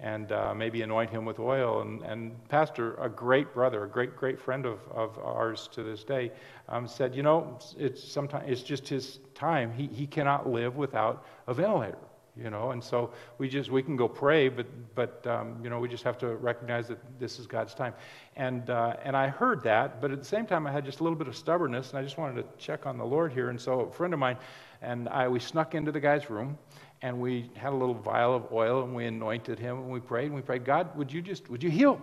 And 0.00 0.32
uh, 0.32 0.52
maybe 0.54 0.82
anoint 0.82 1.10
him 1.10 1.24
with 1.24 1.38
oil. 1.38 1.82
And, 1.82 2.02
and 2.02 2.48
Pastor, 2.48 2.94
a 2.94 3.08
great 3.08 3.54
brother, 3.54 3.84
a 3.84 3.88
great, 3.88 4.16
great 4.16 4.40
friend 4.40 4.66
of, 4.66 4.80
of 4.90 5.16
ours 5.18 5.68
to 5.72 5.84
this 5.84 6.02
day, 6.02 6.32
um, 6.68 6.88
said, 6.88 7.14
You 7.14 7.22
know, 7.22 7.58
it's, 7.78 8.02
sometimes, 8.02 8.50
it's 8.50 8.62
just 8.62 8.88
his 8.88 9.20
time. 9.34 9.72
He, 9.72 9.86
he 9.86 10.06
cannot 10.06 10.48
live 10.48 10.76
without 10.76 11.24
a 11.46 11.54
ventilator 11.54 11.98
you 12.36 12.50
know 12.50 12.72
and 12.72 12.82
so 12.82 13.12
we 13.38 13.48
just 13.48 13.70
we 13.70 13.82
can 13.82 13.96
go 13.96 14.08
pray 14.08 14.48
but 14.48 14.66
but 14.94 15.24
um, 15.26 15.56
you 15.62 15.70
know 15.70 15.78
we 15.78 15.88
just 15.88 16.02
have 16.04 16.18
to 16.18 16.34
recognize 16.36 16.88
that 16.88 16.98
this 17.18 17.38
is 17.38 17.46
god's 17.46 17.74
time. 17.74 17.94
And 18.36 18.68
uh, 18.70 18.96
and 19.04 19.16
i 19.16 19.28
heard 19.28 19.62
that 19.64 20.00
but 20.00 20.10
at 20.10 20.18
the 20.18 20.24
same 20.24 20.46
time 20.46 20.66
i 20.66 20.72
had 20.72 20.84
just 20.84 21.00
a 21.00 21.02
little 21.02 21.18
bit 21.18 21.28
of 21.28 21.36
stubbornness 21.36 21.90
and 21.90 21.98
i 21.98 22.02
just 22.02 22.18
wanted 22.18 22.42
to 22.42 22.64
check 22.64 22.86
on 22.86 22.98
the 22.98 23.04
lord 23.04 23.32
here. 23.32 23.50
And 23.50 23.60
so 23.60 23.80
a 23.80 23.90
friend 23.90 24.12
of 24.12 24.20
mine 24.20 24.36
and 24.82 25.08
i 25.08 25.28
we 25.28 25.38
snuck 25.38 25.74
into 25.74 25.92
the 25.92 26.00
guy's 26.00 26.28
room 26.28 26.58
and 27.02 27.20
we 27.20 27.50
had 27.54 27.72
a 27.72 27.76
little 27.76 27.94
vial 27.94 28.34
of 28.34 28.52
oil 28.52 28.82
and 28.82 28.94
we 28.94 29.06
anointed 29.06 29.58
him 29.58 29.78
and 29.78 29.90
we 29.90 30.00
prayed 30.00 30.26
and 30.26 30.34
we 30.34 30.42
prayed 30.42 30.64
god 30.64 30.96
would 30.96 31.12
you 31.12 31.22
just 31.22 31.48
would 31.48 31.62
you 31.62 31.70
heal 31.70 32.00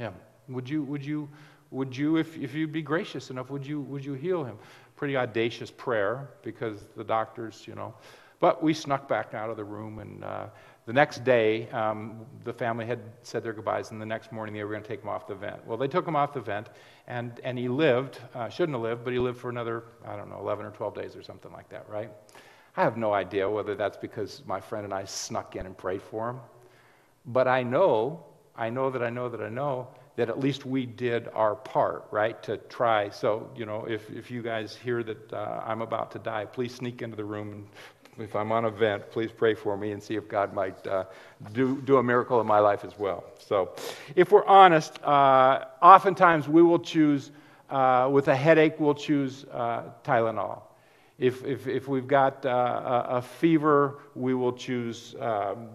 him? 0.00 0.14
Would 0.48 0.68
you 0.68 0.82
would 0.82 1.04
you 1.04 1.28
would 1.70 1.96
you 1.96 2.16
if, 2.16 2.36
if 2.36 2.54
you'd 2.54 2.72
be 2.72 2.82
gracious 2.82 3.30
enough 3.30 3.50
would 3.50 3.64
you 3.64 3.82
would 3.82 4.04
you 4.04 4.14
heal 4.14 4.42
him? 4.42 4.58
Pretty 4.96 5.16
audacious 5.16 5.70
prayer 5.70 6.30
because 6.42 6.84
the 6.96 7.04
doctors 7.04 7.64
you 7.68 7.74
know 7.74 7.94
but 8.40 8.62
we 8.62 8.74
snuck 8.74 9.06
back 9.06 9.34
out 9.34 9.50
of 9.50 9.56
the 9.56 9.64
room, 9.64 9.98
and 9.98 10.24
uh, 10.24 10.46
the 10.86 10.92
next 10.92 11.24
day, 11.24 11.68
um, 11.70 12.26
the 12.42 12.52
family 12.52 12.86
had 12.86 12.98
said 13.22 13.44
their 13.44 13.52
goodbyes, 13.52 13.90
and 13.90 14.00
the 14.00 14.06
next 14.06 14.32
morning 14.32 14.54
they 14.54 14.64
were 14.64 14.70
going 14.70 14.82
to 14.82 14.88
take 14.88 15.02
him 15.02 15.08
off 15.08 15.26
the 15.26 15.34
vent. 15.34 15.64
Well, 15.66 15.76
they 15.76 15.86
took 15.86 16.08
him 16.08 16.16
off 16.16 16.32
the 16.32 16.40
vent, 16.40 16.68
and, 17.06 17.38
and 17.44 17.58
he 17.58 17.68
lived, 17.68 18.18
uh, 18.34 18.48
shouldn't 18.48 18.74
have 18.74 18.82
lived, 18.82 19.04
but 19.04 19.12
he 19.12 19.18
lived 19.18 19.38
for 19.38 19.50
another, 19.50 19.84
I 20.06 20.16
don't 20.16 20.30
know, 20.30 20.38
11 20.40 20.64
or 20.64 20.70
12 20.70 20.94
days 20.94 21.16
or 21.16 21.22
something 21.22 21.52
like 21.52 21.68
that, 21.68 21.88
right? 21.88 22.10
I 22.76 22.82
have 22.82 22.96
no 22.96 23.12
idea 23.12 23.48
whether 23.48 23.74
that's 23.74 23.98
because 23.98 24.42
my 24.46 24.60
friend 24.60 24.84
and 24.84 24.94
I 24.94 25.04
snuck 25.04 25.54
in 25.56 25.66
and 25.66 25.76
prayed 25.76 26.02
for 26.02 26.30
him. 26.30 26.40
But 27.26 27.46
I 27.46 27.62
know, 27.62 28.24
I 28.56 28.70
know 28.70 28.90
that 28.90 29.02
I 29.02 29.10
know 29.10 29.28
that 29.28 29.42
I 29.42 29.50
know 29.50 29.88
that 30.16 30.28
at 30.28 30.40
least 30.40 30.66
we 30.66 30.86
did 30.86 31.28
our 31.28 31.54
part, 31.54 32.06
right, 32.10 32.42
to 32.42 32.56
try. 32.56 33.08
So, 33.10 33.50
you 33.56 33.64
know, 33.64 33.86
if, 33.88 34.10
if 34.10 34.30
you 34.30 34.42
guys 34.42 34.76
hear 34.76 35.02
that 35.02 35.32
uh, 35.32 35.62
I'm 35.64 35.82
about 35.82 36.10
to 36.12 36.18
die, 36.18 36.44
please 36.46 36.74
sneak 36.74 37.02
into 37.02 37.16
the 37.16 37.24
room 37.24 37.52
and 37.52 37.66
if 38.18 38.34
I'm 38.36 38.52
on 38.52 38.64
a 38.64 38.70
vent, 38.70 39.10
please 39.10 39.30
pray 39.30 39.54
for 39.54 39.76
me 39.76 39.92
and 39.92 40.02
see 40.02 40.16
if 40.16 40.28
God 40.28 40.52
might 40.52 40.86
uh, 40.86 41.04
do, 41.52 41.80
do 41.82 41.98
a 41.98 42.02
miracle 42.02 42.40
in 42.40 42.46
my 42.46 42.58
life 42.58 42.84
as 42.84 42.98
well. 42.98 43.24
So, 43.38 43.74
if 44.16 44.32
we're 44.32 44.44
honest, 44.46 45.02
uh, 45.02 45.64
oftentimes 45.80 46.48
we 46.48 46.62
will 46.62 46.78
choose, 46.78 47.30
uh, 47.70 48.08
with 48.10 48.28
a 48.28 48.36
headache, 48.36 48.78
we'll 48.78 48.94
choose 48.94 49.44
uh, 49.52 49.84
Tylenol. 50.04 50.62
If, 51.18 51.44
if, 51.44 51.66
if 51.66 51.86
we've 51.86 52.08
got 52.08 52.44
uh, 52.46 53.04
a, 53.08 53.22
fever, 53.22 53.98
we 54.14 54.32
will 54.34 54.54
choose 54.54 55.14
um, 55.20 55.68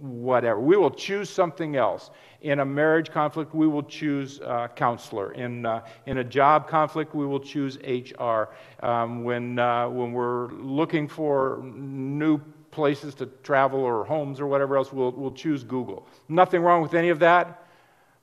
whatever. 0.00 0.58
We 0.58 0.78
will 0.78 0.90
choose 0.90 1.28
something 1.28 1.76
else. 1.76 2.10
In 2.46 2.60
a 2.60 2.64
marriage 2.64 3.10
conflict, 3.10 3.56
we 3.56 3.66
will 3.66 3.82
choose 3.82 4.38
a 4.38 4.70
counselor. 4.72 5.32
In, 5.32 5.66
uh, 5.66 5.84
in 6.06 6.18
a 6.18 6.24
job 6.24 6.68
conflict, 6.68 7.12
we 7.12 7.26
will 7.26 7.40
choose 7.40 7.76
HR. 7.78 8.50
Um, 8.86 9.24
when, 9.24 9.58
uh, 9.58 9.88
when 9.88 10.12
we're 10.12 10.52
looking 10.52 11.08
for 11.08 11.60
new 11.64 12.38
places 12.70 13.16
to 13.16 13.26
travel 13.42 13.80
or 13.80 14.04
homes 14.04 14.38
or 14.38 14.46
whatever 14.46 14.76
else, 14.76 14.92
we'll, 14.92 15.10
we'll 15.10 15.32
choose 15.32 15.64
Google. 15.64 16.06
Nothing 16.28 16.62
wrong 16.62 16.82
with 16.82 16.94
any 16.94 17.08
of 17.08 17.18
that. 17.18 17.64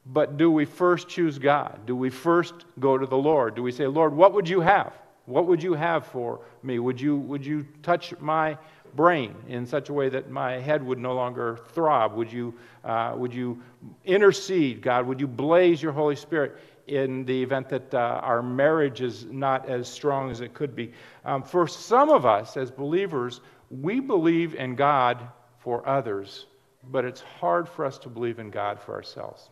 But 0.06 0.38
do 0.38 0.50
we 0.50 0.64
first 0.64 1.10
choose 1.10 1.38
God? 1.38 1.86
Do 1.86 1.94
we 1.94 2.10
first 2.10 2.54
go 2.80 2.98
to 2.98 3.06
the 3.06 3.18
Lord? 3.18 3.56
Do 3.56 3.62
we 3.62 3.74
say, 3.74 3.88
Lord, 3.88 4.16
what 4.16 4.32
would 4.32 4.48
you 4.48 4.62
have? 4.62 4.94
What 5.26 5.48
would 5.48 5.62
you 5.62 5.74
have 5.74 6.06
for 6.06 6.40
me? 6.64 6.80
Would 6.80 7.02
you, 7.02 7.18
would 7.18 7.46
you 7.46 7.68
touch 7.82 8.18
my 8.22 8.58
brain 8.96 9.36
in 9.48 9.66
such 9.66 9.90
a 9.90 9.94
way 9.94 10.10
that 10.10 10.30
my 10.30 10.60
head 10.60 10.84
would 10.84 11.00
no 11.00 11.14
longer 11.14 11.60
throb? 11.74 12.14
Would 12.16 12.32
you, 12.32 12.54
uh, 12.84 13.14
would 13.16 13.34
you 13.34 13.62
intercede, 14.06 14.82
God? 14.82 15.08
Would 15.08 15.20
you 15.20 15.28
blaze 15.28 15.82
your 15.82 15.92
Holy 15.92 16.16
Spirit 16.16 16.58
in 16.88 17.26
the 17.26 17.42
event 17.42 17.70
that 17.70 17.94
uh, 17.94 18.20
our 18.24 18.42
marriage 18.42 19.02
is 19.02 19.26
not 19.26 19.68
as 19.70 19.88
strong 19.88 20.30
as 20.32 20.42
it 20.42 20.54
could 20.54 20.76
be? 20.76 20.92
Um, 21.26 21.44
for 21.44 21.68
some 21.68 22.10
of 22.10 22.26
us 22.26 22.58
as 22.58 22.72
believers, 22.72 23.42
we 23.70 24.00
believe 24.00 24.56
in 24.56 24.76
God 24.76 25.28
for 25.60 25.88
others, 25.88 26.46
but 26.92 27.06
it's 27.06 27.22
hard 27.22 27.68
for 27.68 27.86
us 27.86 27.98
to 28.00 28.10
believe 28.10 28.40
in 28.40 28.50
God 28.50 28.80
for 28.80 28.94
ourselves. 28.94 29.50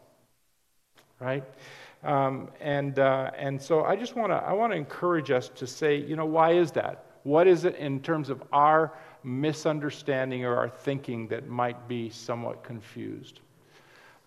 Right? 1.20 1.44
Um, 2.04 2.50
and, 2.60 2.98
uh, 2.98 3.32
and 3.38 3.62
so 3.62 3.84
I 3.84 3.96
just 3.96 4.16
want 4.16 4.32
to 4.32 4.36
I 4.36 4.54
want 4.54 4.74
to 4.74 4.78
encourage 4.78 5.30
us 5.30 5.50
to 5.50 5.68
say, 5.68 5.96
you 5.96 6.16
know, 6.16 6.26
why 6.26 6.54
is 6.54 6.72
that? 6.72 7.06
What 7.24 7.48
is 7.48 7.66
it 7.66 7.76
in 7.76 8.00
terms 8.00 8.30
of 8.30 8.42
our 8.52 8.94
misunderstanding 9.24 10.46
or 10.46 10.56
our 10.56 10.70
thinking 10.70 11.28
that 11.28 11.48
might 11.48 11.88
be 11.88 12.10
somewhat 12.10 12.64
confused. 12.64 13.40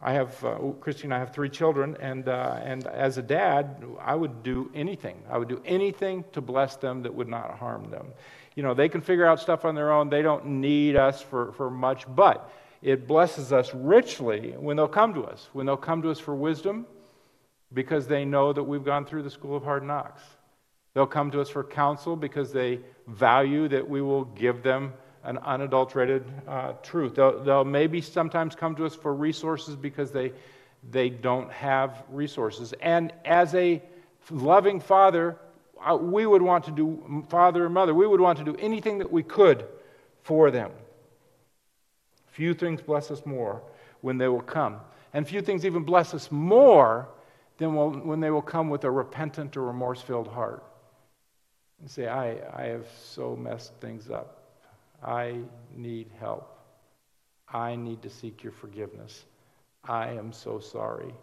I 0.00 0.12
have, 0.12 0.44
uh, 0.44 0.58
Christy 0.80 1.04
and 1.04 1.14
I 1.14 1.18
have 1.18 1.32
three 1.32 1.48
children, 1.48 1.96
and, 1.98 2.28
uh, 2.28 2.60
and 2.62 2.86
as 2.86 3.16
a 3.16 3.22
dad, 3.22 3.82
I 3.98 4.14
would 4.14 4.42
do 4.42 4.70
anything. 4.74 5.22
I 5.30 5.38
would 5.38 5.48
do 5.48 5.62
anything 5.64 6.24
to 6.32 6.42
bless 6.42 6.76
them 6.76 7.02
that 7.02 7.14
would 7.14 7.28
not 7.28 7.56
harm 7.58 7.90
them. 7.90 8.08
You 8.54 8.62
know, 8.62 8.74
they 8.74 8.88
can 8.88 9.00
figure 9.00 9.26
out 9.26 9.40
stuff 9.40 9.64
on 9.64 9.74
their 9.74 9.90
own, 9.92 10.10
they 10.10 10.22
don't 10.22 10.44
need 10.44 10.96
us 10.96 11.22
for, 11.22 11.52
for 11.52 11.70
much, 11.70 12.04
but 12.14 12.52
it 12.82 13.06
blesses 13.06 13.50
us 13.52 13.72
richly 13.74 14.52
when 14.58 14.76
they'll 14.76 14.86
come 14.86 15.14
to 15.14 15.24
us, 15.24 15.48
when 15.54 15.64
they'll 15.64 15.76
come 15.76 16.02
to 16.02 16.10
us 16.10 16.18
for 16.18 16.34
wisdom 16.34 16.86
because 17.72 18.06
they 18.06 18.24
know 18.24 18.52
that 18.52 18.62
we've 18.62 18.84
gone 18.84 19.06
through 19.06 19.22
the 19.22 19.30
school 19.30 19.56
of 19.56 19.64
hard 19.64 19.82
knocks. 19.82 20.22
They'll 20.94 21.06
come 21.06 21.32
to 21.32 21.40
us 21.40 21.48
for 21.50 21.64
counsel 21.64 22.14
because 22.14 22.52
they 22.52 22.80
value 23.08 23.66
that 23.68 23.88
we 23.88 24.00
will 24.00 24.24
give 24.24 24.62
them 24.62 24.94
an 25.24 25.38
unadulterated 25.38 26.24
uh, 26.46 26.72
truth. 26.82 27.16
They'll, 27.16 27.42
they'll, 27.42 27.64
maybe 27.64 28.00
sometimes 28.00 28.54
come 28.54 28.76
to 28.76 28.86
us 28.86 28.94
for 28.94 29.12
resources 29.12 29.74
because 29.74 30.12
they, 30.12 30.32
they 30.90 31.08
don't 31.08 31.50
have 31.50 32.04
resources. 32.10 32.74
And 32.80 33.12
as 33.24 33.54
a 33.54 33.82
loving 34.30 34.78
father, 34.80 35.36
uh, 35.84 35.96
we 35.96 36.26
would 36.26 36.42
want 36.42 36.64
to 36.64 36.70
do, 36.70 37.24
father 37.28 37.64
and 37.64 37.74
mother, 37.74 37.92
we 37.92 38.06
would 38.06 38.20
want 38.20 38.38
to 38.38 38.44
do 38.44 38.54
anything 38.60 38.98
that 38.98 39.10
we 39.10 39.22
could 39.22 39.66
for 40.22 40.50
them. 40.50 40.70
Few 42.28 42.54
things 42.54 42.80
bless 42.80 43.10
us 43.10 43.26
more 43.26 43.62
when 44.00 44.18
they 44.18 44.28
will 44.28 44.42
come. 44.42 44.76
And 45.12 45.26
few 45.26 45.40
things 45.40 45.64
even 45.66 45.82
bless 45.82 46.14
us 46.14 46.30
more 46.30 47.08
than 47.58 47.74
when 48.06 48.20
they 48.20 48.30
will 48.30 48.42
come 48.42 48.68
with 48.68 48.84
a 48.84 48.90
repentant 48.90 49.56
or 49.56 49.62
remorse 49.62 50.00
filled 50.00 50.28
heart 50.28 50.62
and 51.80 51.90
say, 51.90 52.08
I, 52.08 52.36
I 52.52 52.66
have 52.68 52.86
so 53.02 53.36
messed 53.36 53.74
things 53.80 54.10
up. 54.10 54.42
I 55.02 55.40
need 55.76 56.10
help. 56.18 56.50
I 57.48 57.76
need 57.76 58.02
to 58.02 58.10
seek 58.10 58.42
your 58.42 58.52
forgiveness. 58.52 59.24
I 59.84 60.08
am 60.10 60.32
so 60.32 60.58
sorry. 60.58 61.14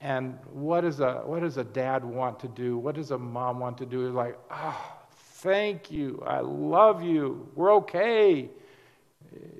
And 0.00 0.36
what 0.52 0.80
does 0.80 0.98
a, 0.98 1.22
what 1.24 1.40
does 1.40 1.58
a 1.58 1.64
dad 1.64 2.04
want 2.04 2.40
to 2.40 2.48
do? 2.48 2.76
What 2.76 2.96
does 2.96 3.12
a 3.12 3.18
mom 3.18 3.60
want 3.60 3.78
to 3.78 3.86
do? 3.86 4.08
Is 4.08 4.14
like, 4.14 4.36
oh, 4.50 4.96
thank 5.36 5.90
you. 5.92 6.22
I 6.26 6.40
love 6.40 7.02
you. 7.02 7.48
We're 7.54 7.72
okay. 7.74 8.50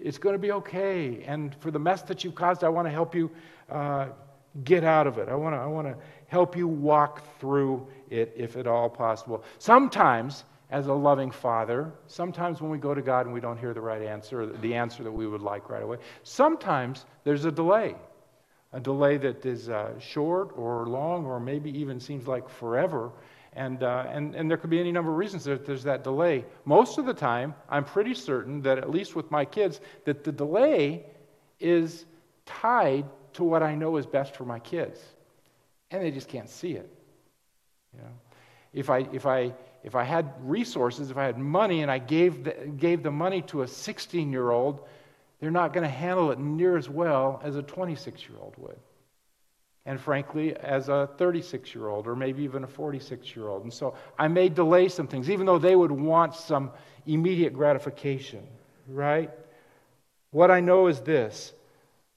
It's 0.01 0.19
going 0.19 0.35
to 0.35 0.41
be 0.41 0.51
okay. 0.53 1.23
And 1.27 1.55
for 1.61 1.71
the 1.71 1.79
mess 1.79 2.03
that 2.03 2.25
you've 2.25 2.35
caused, 2.35 2.65
I 2.65 2.69
want 2.69 2.87
to 2.87 2.93
help 2.93 3.15
you 3.15 3.31
uh, 3.71 4.09
get 4.65 4.85
out 4.85 5.07
of 5.07 5.19
it. 5.19 5.29
I 5.29 5.35
want 5.35 5.55
to 5.55 5.59
I 5.59 5.67
want 5.67 5.87
to 5.87 5.97
help 6.27 6.57
you 6.57 6.67
walk 6.67 7.23
through 7.39 7.87
it 8.13 8.33
if 8.37 8.57
at 8.57 8.67
all 8.67 8.89
possible. 8.89 9.43
Sometimes, 9.59 10.45
as 10.71 10.87
a 10.87 10.93
loving 10.93 11.31
father, 11.31 11.93
sometimes 12.07 12.61
when 12.61 12.71
we 12.71 12.79
go 12.79 12.95
to 12.95 13.03
God 13.03 13.27
and 13.27 13.35
we 13.35 13.41
don't 13.41 13.59
hear 13.59 13.75
the 13.75 13.81
right 13.81 14.03
answer, 14.03 14.47
the 14.47 14.75
answer 14.75 15.03
that 15.03 15.13
we 15.13 15.27
would 15.27 15.43
like 15.43 15.69
right 15.69 15.83
away, 15.83 15.99
sometimes 16.23 17.07
there's 17.25 17.45
a 17.45 17.53
delay. 17.53 17.95
A 18.73 18.81
delay 18.81 19.19
that 19.19 19.45
is 19.45 19.69
uh, 19.69 19.99
short 19.99 20.53
or 20.57 20.87
long 20.87 21.27
or 21.27 21.39
maybe 21.39 21.71
even 21.79 22.01
seems 22.01 22.27
like 22.27 22.49
forever. 22.49 23.13
And, 23.55 23.83
uh, 23.83 24.07
and, 24.09 24.35
and 24.35 24.51
there 24.51 24.57
could 24.57 24.71
be 24.71 24.81
any 24.81 24.93
number 24.93 25.11
of 25.11 25.19
reasons 25.19 25.45
that 25.45 25.67
there's 25.67 25.83
that 25.83 26.05
delay. 26.05 26.47
Most 26.65 26.97
of 26.97 27.05
the 27.05 27.13
time, 27.13 27.55
I'm 27.69 27.85
pretty 27.85 28.15
certain 28.15 28.63
that, 28.63 28.79
at 28.79 28.91
least 28.91 29.15
with 29.15 29.31
my 29.31 29.45
kids, 29.45 29.81
that 30.07 30.25
the 30.25 30.33
delay 30.33 31.05
is 31.61 32.07
tied 32.47 33.05
to 33.35 33.45
what 33.45 33.63
I 33.63 33.75
know 33.75 33.99
is 33.99 34.07
best 34.07 34.37
for 34.37 34.45
my 34.47 34.59
kids. 34.59 35.01
And 35.91 36.03
they 36.03 36.11
just 36.11 36.29
can't 36.29 36.49
see 36.49 36.73
it. 36.73 36.89
You 37.95 38.03
know? 38.03 38.13
If, 38.73 38.91
I, 38.91 39.07
if, 39.13 39.27
I, 39.27 39.53
if 39.85 39.95
I 39.95 40.05
had 40.05 40.33
resources, 40.41 41.11
if 41.11 41.17
I 41.17 41.25
had 41.25 41.39
money, 41.39 41.83
and 41.83 41.91
I 41.91 41.99
gave 41.99 42.45
the, 42.45 42.53
gave 42.77 43.03
the 43.03 43.11
money 43.11 43.43
to 43.43 43.63
a 43.63 43.69
16 43.69 44.33
year 44.33 44.51
old, 44.51 44.87
they're 45.41 45.51
not 45.51 45.73
going 45.73 45.85
to 45.85 45.91
handle 45.91 46.31
it 46.31 46.39
near 46.39 46.77
as 46.77 46.89
well 46.89 47.41
as 47.45 47.57
a 47.57 47.63
26 47.63 48.23
year 48.29 48.39
old 48.41 48.55
would 48.59 48.79
and 49.85 50.01
frankly, 50.01 50.55
as 50.57 50.89
a 50.89 51.09
36 51.19 51.75
year 51.75 51.89
old 51.89 52.07
or 52.07 52.15
maybe 52.15 52.43
even 52.45 52.65
a 52.65 52.69
46 52.69 53.35
year 53.35 53.49
old. 53.49 53.65
And 53.65 53.73
so 53.73 53.95
I 54.19 54.29
may 54.29 54.49
delay 54.49 54.89
some 54.89 55.07
things, 55.07 55.29
even 55.29 55.47
though 55.47 55.59
they 55.59 55.75
would 55.75 55.91
want 55.91 56.35
some 56.35 56.71
immediate 57.07 57.53
gratification, 57.53 58.47
right? 58.87 59.31
What 60.31 60.51
I 60.51 60.61
know 60.61 60.87
is 60.87 61.01
this 61.01 61.53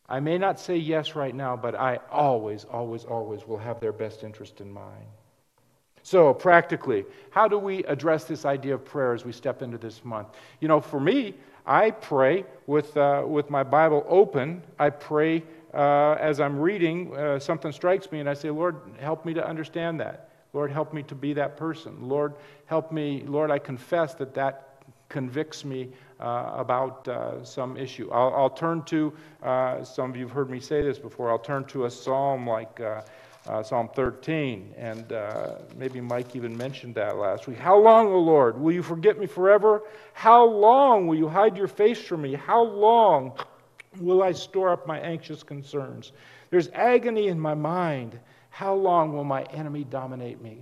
I 0.07 0.19
may 0.19 0.37
not 0.37 0.59
say 0.59 0.77
yes 0.77 1.15
right 1.15 1.33
now, 1.33 1.55
but 1.55 1.73
I 1.73 1.99
always, 2.11 2.63
always, 2.65 3.05
always 3.05 3.47
will 3.47 3.57
have 3.57 3.79
their 3.79 3.93
best 3.93 4.23
interest 4.23 4.61
in 4.61 4.71
mind. 4.71 5.07
So, 6.05 6.35
practically, 6.35 7.03
how 7.31 7.47
do 7.47 7.57
we 7.57 7.83
address 7.85 8.25
this 8.25 8.45
idea 8.45 8.75
of 8.75 8.85
prayer 8.85 9.15
as 9.15 9.25
we 9.25 9.31
step 9.31 9.63
into 9.63 9.79
this 9.79 10.05
month? 10.05 10.27
You 10.59 10.67
know, 10.67 10.79
for 10.79 10.99
me, 10.99 11.33
I 11.65 11.89
pray 11.89 12.45
with, 12.67 12.95
uh, 12.95 13.23
with 13.25 13.49
my 13.49 13.63
Bible 13.63 14.05
open. 14.07 14.61
I 14.77 14.91
pray 14.91 15.41
uh, 15.73 16.11
as 16.19 16.39
I'm 16.39 16.59
reading, 16.59 17.17
uh, 17.17 17.39
something 17.39 17.71
strikes 17.71 18.11
me, 18.11 18.19
and 18.19 18.29
I 18.29 18.35
say, 18.35 18.51
Lord, 18.51 18.75
help 18.99 19.25
me 19.25 19.33
to 19.33 19.43
understand 19.43 19.99
that. 19.99 20.29
Lord, 20.53 20.71
help 20.71 20.93
me 20.93 21.01
to 21.01 21.15
be 21.15 21.33
that 21.33 21.57
person. 21.57 21.97
Lord, 22.07 22.35
help 22.67 22.91
me. 22.91 23.23
Lord, 23.25 23.49
I 23.49 23.57
confess 23.57 24.13
that 24.13 24.35
that 24.35 24.83
convicts 25.09 25.65
me 25.65 25.89
uh, 26.19 26.51
about 26.55 27.07
uh, 27.07 27.43
some 27.43 27.77
issue. 27.77 28.11
I'll, 28.11 28.31
I'll 28.35 28.49
turn 28.51 28.83
to, 28.83 29.11
uh, 29.41 29.83
some 29.83 30.11
of 30.11 30.15
you 30.15 30.27
have 30.27 30.35
heard 30.35 30.51
me 30.51 30.59
say 30.59 30.83
this 30.83 30.99
before, 30.99 31.31
I'll 31.31 31.39
turn 31.39 31.65
to 31.65 31.85
a 31.85 31.89
psalm 31.89 32.47
like 32.47 32.79
uh, 33.47 33.61
Psalm 33.61 33.89
13, 33.93 34.73
and 34.77 35.11
uh, 35.11 35.55
maybe 35.75 36.01
Mike 36.01 36.35
even 36.35 36.55
mentioned 36.57 36.95
that 36.95 37.17
last 37.17 37.47
week. 37.47 37.57
How 37.57 37.77
long, 37.77 38.07
O 38.07 38.19
Lord, 38.19 38.59
will 38.59 38.71
you 38.71 38.81
forget 38.81 39.19
me 39.19 39.27
forever? 39.27 39.83
How 40.13 40.45
long 40.45 41.07
will 41.07 41.15
you 41.15 41.27
hide 41.27 41.55
your 41.55 41.67
face 41.67 42.01
from 42.01 42.23
me? 42.23 42.33
How 42.33 42.63
long 42.63 43.33
will 43.99 44.23
I 44.23 44.31
store 44.31 44.69
up 44.69 44.87
my 44.87 44.99
anxious 44.99 45.43
concerns? 45.43 46.11
There's 46.49 46.69
agony 46.69 47.27
in 47.27 47.39
my 47.39 47.53
mind. 47.53 48.19
How 48.49 48.73
long 48.73 49.13
will 49.13 49.23
my 49.23 49.43
enemy 49.43 49.83
dominate 49.83 50.41
me? 50.41 50.59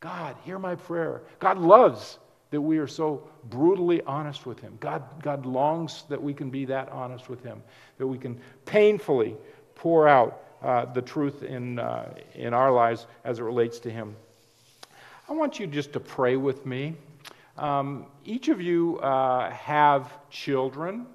God, 0.00 0.36
hear 0.44 0.58
my 0.58 0.74
prayer. 0.74 1.22
God 1.38 1.58
loves 1.58 2.18
that 2.50 2.60
we 2.60 2.78
are 2.78 2.86
so 2.86 3.28
brutally 3.50 4.02
honest 4.02 4.46
with 4.46 4.60
Him. 4.60 4.76
God, 4.80 5.02
God 5.22 5.44
longs 5.46 6.04
that 6.08 6.22
we 6.22 6.34
can 6.34 6.50
be 6.50 6.64
that 6.66 6.88
honest 6.90 7.28
with 7.28 7.42
Him, 7.42 7.62
that 7.98 8.06
we 8.06 8.18
can 8.18 8.40
painfully 8.64 9.36
pour 9.74 10.08
out 10.08 10.44
uh, 10.62 10.84
the 10.86 11.02
truth 11.02 11.42
in, 11.42 11.78
uh, 11.78 12.12
in 12.34 12.54
our 12.54 12.72
lives 12.72 13.06
as 13.24 13.38
it 13.38 13.42
relates 13.42 13.78
to 13.80 13.90
Him. 13.90 14.16
I 15.28 15.32
want 15.32 15.58
you 15.60 15.66
just 15.66 15.92
to 15.92 16.00
pray 16.00 16.36
with 16.36 16.64
me. 16.66 16.96
Um, 17.56 18.06
each 18.24 18.48
of 18.48 18.60
you 18.60 18.98
uh, 19.00 19.50
have 19.50 20.12
children 20.30 21.06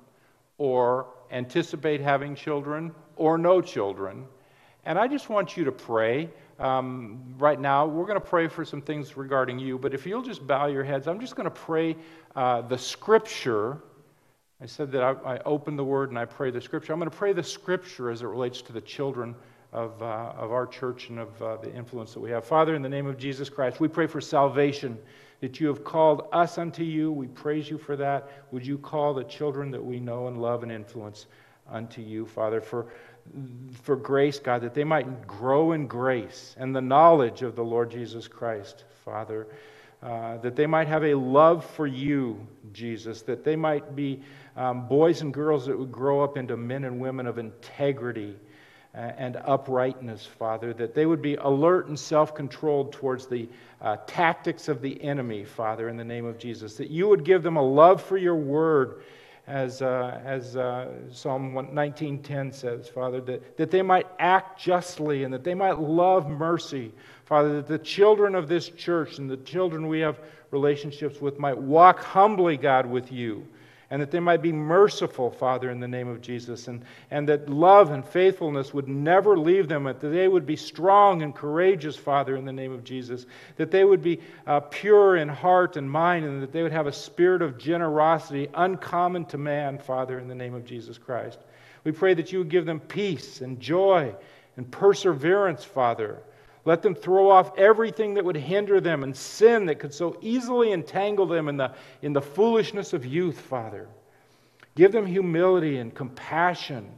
or 0.58 1.08
anticipate 1.32 1.99
having 2.01 2.36
children 2.36 2.93
or 3.15 3.38
no 3.38 3.62
children. 3.62 4.25
And 4.86 4.99
I 4.99 5.08
just 5.08 5.29
want 5.29 5.56
you 5.56 5.63
to 5.63 5.71
pray. 5.71 6.29
Um, 6.60 7.36
right 7.38 7.60
now, 7.60 7.86
we're 7.86 8.06
going 8.06 8.19
to 8.19 8.25
pray 8.25 8.47
for 8.47 8.63
some 8.63 8.82
things 8.82 9.17
regarding 9.17 9.58
you, 9.58 9.77
but 9.77 9.93
if 9.93 10.06
you'll 10.06 10.21
just 10.21 10.45
bow 10.45 10.67
your 10.67 10.84
heads, 10.84 11.08
I'm 11.08 11.19
just 11.19 11.36
going 11.36 11.45
to 11.45 11.51
pray 11.51 11.95
uh, 12.36 12.62
the 12.62 12.77
scripture. 12.77 13.79
I 14.63 14.65
said 14.65 14.93
that 14.93 15.04
I, 15.04 15.12
I 15.34 15.39
open 15.39 15.76
the 15.76 15.84
word 15.84 16.10
and 16.12 16.17
I 16.17 16.23
pray 16.23 16.49
the 16.49 16.62
scripture. 16.62 16.93
I'm 16.93 16.99
going 16.99 17.12
to 17.12 17.17
pray 17.17 17.34
the 17.34 17.43
scripture 17.43 18.10
as 18.10 18.21
it 18.21 18.28
relates 18.28 18.62
to 18.62 18.71
the 18.71 18.80
children 18.80 19.36
of, 19.73 20.02
uh, 20.02 20.32
of 20.38 20.54
our 20.54 20.65
church 20.65 21.10
and 21.10 21.19
of 21.19 21.41
uh, 21.41 21.58
the 21.58 21.76
influence 21.76 22.13
that 22.13 22.21
we 22.21 22.30
have. 22.30 22.45
Father, 22.45 22.73
in 22.73 22.82
the 22.82 22.88
name 22.88 23.06
of 23.06 23.17
Jesus 23.17 23.49
Christ, 23.49 23.82
we 23.82 23.89
pray 23.89 24.08
for 24.08 24.21
salvation 24.21 24.97
that 25.41 25.60
you 25.60 25.67
have 25.67 25.84
called 25.84 26.30
us 26.32 26.58
unto 26.58 26.82
you. 26.82 27.12
We 27.12 27.28
praise 27.28 27.69
you 27.69 27.78
for 27.78 27.97
that. 27.97 28.32
Would 28.52 28.65
you 28.65 28.78
call 28.78 29.13
the 29.13 29.26
children 29.26 29.69
that 29.71 29.84
we 29.84 29.99
know 29.99 30.28
and 30.28 30.41
love 30.41 30.63
and 30.63 30.71
influence 30.71 31.26
unto 31.69 32.02
you, 32.02 32.26
Father, 32.26 32.62
for, 32.62 32.86
for 33.82 33.97
grace, 33.97 34.39
God, 34.39 34.62
that 34.62 34.73
they 34.73 34.86
might 34.86 35.28
grow 35.28 35.73
in 35.73 35.88
grace 35.88 36.56
and 36.58 36.73
the 36.73 36.82
knowledge 36.82 37.41
of 37.41 37.58
the 37.58 37.65
Lord 37.65 37.91
Jesus 37.91 38.30
Christ, 38.30 38.86
Father. 39.04 39.45
Uh, 40.02 40.36
that 40.39 40.58
they 40.58 40.67
might 40.67 40.89
have 40.89 41.06
a 41.06 41.13
love 41.13 41.63
for 41.63 41.88
you, 41.88 42.45
Jesus, 42.73 43.21
that 43.21 43.45
they 43.45 43.56
might 43.56 43.95
be 43.95 44.21
um, 44.56 44.88
boys 44.88 45.22
and 45.22 45.34
girls 45.34 45.66
that 45.66 45.78
would 45.78 45.92
grow 45.92 46.24
up 46.24 46.38
into 46.38 46.56
men 46.58 46.84
and 46.84 47.00
women 47.00 47.28
of 47.28 47.38
integrity 47.38 48.36
and 48.94 49.38
uprightness, 49.38 50.26
Father, 50.26 50.72
that 50.74 50.94
they 50.94 51.08
would 51.08 51.22
be 51.22 51.36
alert 51.36 51.88
and 51.88 52.00
self 52.00 52.36
controlled 52.36 52.92
towards 52.92 53.26
the 53.26 53.50
uh, 53.82 53.98
tactics 54.06 54.68
of 54.68 54.82
the 54.82 55.02
enemy, 55.04 55.44
Father, 55.44 55.89
in 55.89 55.98
the 55.98 56.04
name 56.04 56.26
of 56.26 56.38
Jesus, 56.38 56.76
that 56.76 56.92
you 56.92 57.08
would 57.08 57.24
give 57.24 57.42
them 57.42 57.58
a 57.58 57.62
love 57.62 58.02
for 58.02 58.18
your 58.18 58.36
word. 58.36 59.02
As, 59.46 59.82
uh, 59.82 60.22
as 60.24 60.56
uh, 60.56 60.89
Psalm 61.12 61.54
19:10 61.54 62.54
says, 62.54 62.88
Father, 62.88 63.20
that, 63.22 63.58
that 63.58 63.72
they 63.72 63.82
might 63.82 64.08
act 64.18 64.58
justly 64.58 65.26
and 65.26 65.34
that 65.34 65.44
they 65.44 65.54
might 65.54 65.80
love 65.80 66.30
mercy. 66.30 66.94
Father, 67.26 67.56
that 67.56 67.68
the 67.68 67.80
children 67.80 68.36
of 68.36 68.48
this 68.48 68.70
church 68.70 69.18
and 69.18 69.30
the 69.30 69.36
children 69.38 69.89
we 69.89 70.00
have 70.00 70.20
relationships 70.52 71.20
with 71.20 71.39
might 71.39 71.58
walk 71.58 72.00
humbly, 72.00 72.56
God, 72.56 72.86
with 72.86 73.12
you 73.12 73.46
and 73.93 74.01
that 74.01 74.10
they 74.10 74.19
might 74.19 74.41
be 74.41 74.51
merciful, 74.51 75.29
Father, 75.29 75.69
in 75.69 75.79
the 75.79 75.88
name 75.88 76.08
of 76.08 76.19
Jesus, 76.19 76.67
and, 76.67 76.84
and 77.12 77.29
that 77.29 77.47
love 77.47 77.91
and 77.91 78.03
faithfulness 78.03 78.73
would 78.73 78.88
never 78.88 79.38
leave 79.38 79.67
them, 79.67 79.84
that 79.84 80.01
they 80.01 80.27
would 80.27 80.47
be 80.47 80.56
strong 80.56 81.21
and 81.21 81.36
courageous, 81.36 81.95
Father, 81.95 82.36
in 82.36 82.43
the 82.43 82.51
name 82.51 82.71
of 82.71 82.84
Jesus, 82.84 83.27
that 83.56 83.69
they 83.69 83.86
would 83.86 84.01
be 84.01 84.19
uh, 84.47 84.62
pure 84.62 85.17
in 85.17 85.29
heart 85.29 85.77
and 85.77 85.88
mind, 85.88 86.25
and 86.25 86.41
that 86.41 86.51
they 86.51 86.63
would 86.63 86.71
have 86.71 86.88
a 86.88 86.91
spirit 86.91 87.43
of 87.43 87.60
generosity 87.60 88.47
uncommon 88.56 89.25
to 89.25 89.38
man, 89.38 89.77
Father, 89.77 90.17
in 90.17 90.27
the 90.27 90.34
name 90.34 90.56
of 90.56 90.65
Jesus 90.65 90.97
Christ. 90.97 91.38
We 91.84 91.91
pray 91.91 92.15
that 92.15 92.32
you 92.32 92.39
would 92.39 92.49
give 92.49 92.65
them 92.65 92.79
peace 92.79 93.41
and 93.41 93.60
joy 93.60 94.15
and 94.58 94.71
perseverance, 94.71 95.63
Father 95.63 96.17
let 96.65 96.82
them 96.82 96.95
throw 96.95 97.30
off 97.30 97.58
everything 97.58 98.13
that 98.13 98.23
would 98.23 98.38
hinder 98.38 98.80
them 98.80 99.04
and 99.04 99.15
sin 99.15 99.65
that 99.65 99.80
could 99.80 99.93
so 99.93 100.17
easily 100.21 100.71
entangle 100.71 101.26
them 101.26 101.49
in 101.49 101.58
the, 101.58 101.73
in 102.02 102.13
the 102.13 102.21
foolishness 102.21 102.93
of 102.93 103.06
youth, 103.06 103.39
Father. 103.39 103.88
Give 104.76 104.91
them 104.91 105.06
humility 105.06 105.78
and 105.78 105.93
compassion, 105.93 106.89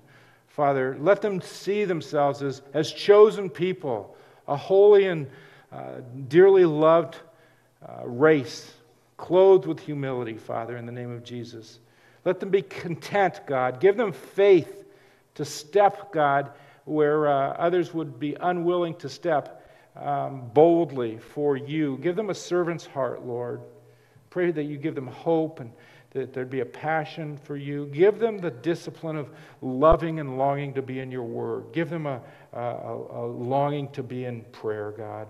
Father. 0.47 0.95
Let 0.99 1.21
them 1.21 1.41
see 1.41 1.83
themselves 1.83 2.43
as, 2.43 2.61
as 2.73 2.91
chosen 2.91 3.49
people, 3.49 4.15
a 4.47 4.55
holy 4.55 5.07
and 5.07 5.27
uh, 5.71 6.01
dearly 6.27 6.65
loved 6.65 7.17
uh, 7.87 8.05
race, 8.05 8.71
clothed 9.17 9.65
with 9.65 9.79
humility, 9.79 10.37
Father, 10.37 10.77
in 10.77 10.85
the 10.85 10.91
name 10.91 11.11
of 11.11 11.23
Jesus. 11.23 11.79
Let 12.23 12.39
them 12.39 12.49
be 12.49 12.61
content, 12.61 13.41
God. 13.45 13.79
Give 13.79 13.97
them 13.97 14.11
faith 14.11 14.85
to 15.35 15.43
step, 15.43 16.11
God, 16.11 16.51
where 16.85 17.27
uh, 17.27 17.49
others 17.53 17.93
would 17.93 18.19
be 18.19 18.35
unwilling 18.39 18.95
to 18.95 19.09
step 19.09 19.61
um, 19.95 20.49
boldly 20.53 21.17
for 21.17 21.57
you. 21.57 21.97
Give 22.01 22.15
them 22.15 22.29
a 22.29 22.35
servant's 22.35 22.85
heart, 22.85 23.25
Lord. 23.25 23.61
Pray 24.29 24.51
that 24.51 24.63
you 24.63 24.77
give 24.77 24.95
them 24.95 25.07
hope 25.07 25.59
and 25.59 25.71
that 26.11 26.33
there'd 26.33 26.49
be 26.49 26.61
a 26.61 26.65
passion 26.65 27.37
for 27.37 27.57
you. 27.57 27.87
Give 27.87 28.19
them 28.19 28.37
the 28.37 28.51
discipline 28.51 29.17
of 29.17 29.29
loving 29.61 30.19
and 30.19 30.37
longing 30.37 30.73
to 30.75 30.81
be 30.81 30.99
in 30.99 31.11
your 31.11 31.23
word. 31.23 31.65
Give 31.73 31.89
them 31.89 32.05
a, 32.05 32.21
a, 32.53 32.59
a 32.59 33.25
longing 33.25 33.91
to 33.91 34.03
be 34.03 34.23
in 34.25 34.41
prayer, 34.53 34.93
God. 34.97 35.27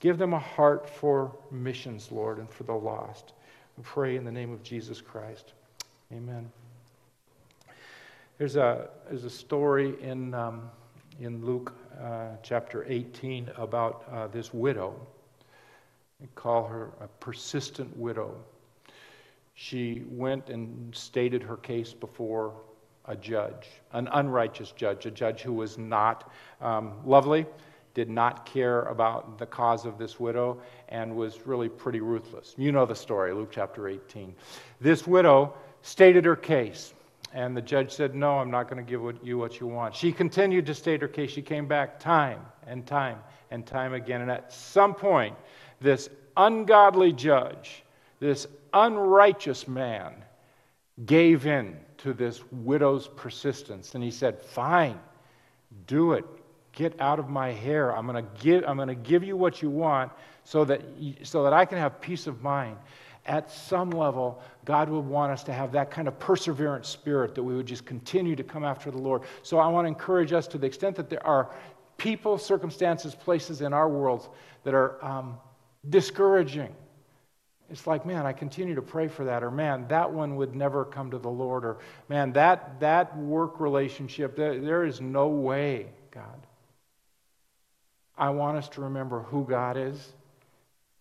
Give 0.00 0.18
them 0.18 0.34
a 0.34 0.38
heart 0.38 0.88
for 0.88 1.34
missions, 1.50 2.12
Lord, 2.12 2.38
and 2.38 2.50
for 2.50 2.64
the 2.64 2.74
lost. 2.74 3.32
We 3.76 3.84
pray 3.84 4.16
in 4.16 4.24
the 4.24 4.32
name 4.32 4.52
of 4.52 4.62
Jesus 4.62 5.00
Christ. 5.00 5.54
Amen. 6.12 6.50
There's 8.36 8.56
a, 8.56 8.90
there's 9.08 9.24
a 9.24 9.30
story 9.30 9.94
in, 10.02 10.34
um, 10.34 10.70
in 11.20 11.44
Luke 11.44 11.72
uh, 12.00 12.28
chapter 12.42 12.84
18 12.88 13.50
about 13.56 14.04
uh, 14.12 14.26
this 14.28 14.54
widow. 14.54 14.94
We 16.20 16.28
call 16.34 16.66
her 16.66 16.90
a 17.00 17.08
persistent 17.20 17.96
widow. 17.96 18.34
She 19.54 20.04
went 20.08 20.48
and 20.48 20.94
stated 20.94 21.42
her 21.42 21.56
case 21.56 21.92
before 21.92 22.54
a 23.06 23.16
judge, 23.16 23.68
an 23.92 24.08
unrighteous 24.12 24.72
judge, 24.72 25.06
a 25.06 25.10
judge 25.10 25.40
who 25.40 25.52
was 25.52 25.78
not 25.78 26.30
um, 26.60 26.92
lovely, 27.04 27.46
did 27.94 28.08
not 28.08 28.46
care 28.46 28.82
about 28.82 29.38
the 29.38 29.46
cause 29.46 29.86
of 29.86 29.98
this 29.98 30.20
widow, 30.20 30.60
and 30.88 31.16
was 31.16 31.46
really 31.46 31.68
pretty 31.68 32.00
ruthless. 32.00 32.54
You 32.56 32.70
know 32.70 32.86
the 32.86 32.94
story, 32.94 33.32
Luke 33.32 33.50
chapter 33.50 33.88
18. 33.88 34.34
This 34.80 35.06
widow 35.06 35.54
stated 35.82 36.24
her 36.24 36.36
case. 36.36 36.92
And 37.32 37.56
the 37.56 37.62
judge 37.62 37.92
said, 37.92 38.14
No, 38.14 38.38
I'm 38.38 38.50
not 38.50 38.68
going 38.68 38.84
to 38.84 38.90
give 38.90 39.02
you 39.22 39.38
what 39.38 39.60
you 39.60 39.66
want. 39.66 39.94
She 39.94 40.12
continued 40.12 40.66
to 40.66 40.74
state 40.74 41.02
her 41.02 41.08
case. 41.08 41.30
She 41.30 41.42
came 41.42 41.66
back 41.66 42.00
time 42.00 42.40
and 42.66 42.86
time 42.86 43.18
and 43.50 43.66
time 43.66 43.92
again. 43.92 44.22
And 44.22 44.30
at 44.30 44.52
some 44.52 44.94
point, 44.94 45.36
this 45.80 46.08
ungodly 46.36 47.12
judge, 47.12 47.82
this 48.20 48.46
unrighteous 48.72 49.68
man, 49.68 50.14
gave 51.06 51.46
in 51.46 51.76
to 51.98 52.12
this 52.12 52.42
widow's 52.50 53.08
persistence. 53.08 53.94
And 53.94 54.02
he 54.02 54.10
said, 54.10 54.40
Fine, 54.40 54.98
do 55.86 56.12
it. 56.12 56.24
Get 56.72 56.98
out 57.00 57.18
of 57.18 57.28
my 57.28 57.50
hair. 57.50 57.96
I'm 57.96 58.06
going 58.06 58.24
to 58.24 58.30
give, 58.42 58.64
I'm 58.66 58.76
going 58.76 58.88
to 58.88 58.94
give 58.94 59.24
you 59.24 59.36
what 59.36 59.60
you 59.62 59.68
want 59.68 60.12
so 60.44 60.64
that, 60.64 60.82
so 61.22 61.42
that 61.42 61.52
I 61.52 61.64
can 61.64 61.78
have 61.78 62.00
peace 62.00 62.26
of 62.26 62.42
mind 62.42 62.76
at 63.28 63.50
some 63.50 63.90
level, 63.90 64.42
God 64.64 64.88
would 64.88 65.04
want 65.04 65.30
us 65.30 65.44
to 65.44 65.52
have 65.52 65.70
that 65.72 65.90
kind 65.90 66.08
of 66.08 66.18
perseverant 66.18 66.86
spirit 66.86 67.34
that 67.34 67.42
we 67.42 67.54
would 67.54 67.66
just 67.66 67.84
continue 67.84 68.34
to 68.34 68.42
come 68.42 68.64
after 68.64 68.90
the 68.90 68.98
Lord. 68.98 69.22
So 69.42 69.58
I 69.58 69.68
want 69.68 69.84
to 69.84 69.88
encourage 69.88 70.32
us 70.32 70.48
to 70.48 70.58
the 70.58 70.66
extent 70.66 70.96
that 70.96 71.10
there 71.10 71.24
are 71.24 71.50
people, 71.98 72.38
circumstances, 72.38 73.14
places 73.14 73.60
in 73.60 73.74
our 73.74 73.88
world 73.88 74.30
that 74.64 74.72
are 74.72 75.04
um, 75.04 75.36
discouraging. 75.90 76.74
It's 77.70 77.86
like, 77.86 78.06
man, 78.06 78.24
I 78.24 78.32
continue 78.32 78.74
to 78.74 78.82
pray 78.82 79.08
for 79.08 79.26
that, 79.26 79.42
or 79.42 79.50
man, 79.50 79.86
that 79.88 80.10
one 80.10 80.36
would 80.36 80.56
never 80.56 80.86
come 80.86 81.10
to 81.10 81.18
the 81.18 81.28
Lord, 81.28 81.66
or 81.66 81.76
man, 82.08 82.32
that, 82.32 82.80
that 82.80 83.14
work 83.18 83.60
relationship, 83.60 84.36
there, 84.36 84.58
there 84.58 84.86
is 84.86 85.02
no 85.02 85.28
way, 85.28 85.88
God. 86.10 86.46
I 88.16 88.30
want 88.30 88.56
us 88.56 88.70
to 88.70 88.80
remember 88.80 89.20
who 89.20 89.44
God 89.44 89.76
is 89.76 90.12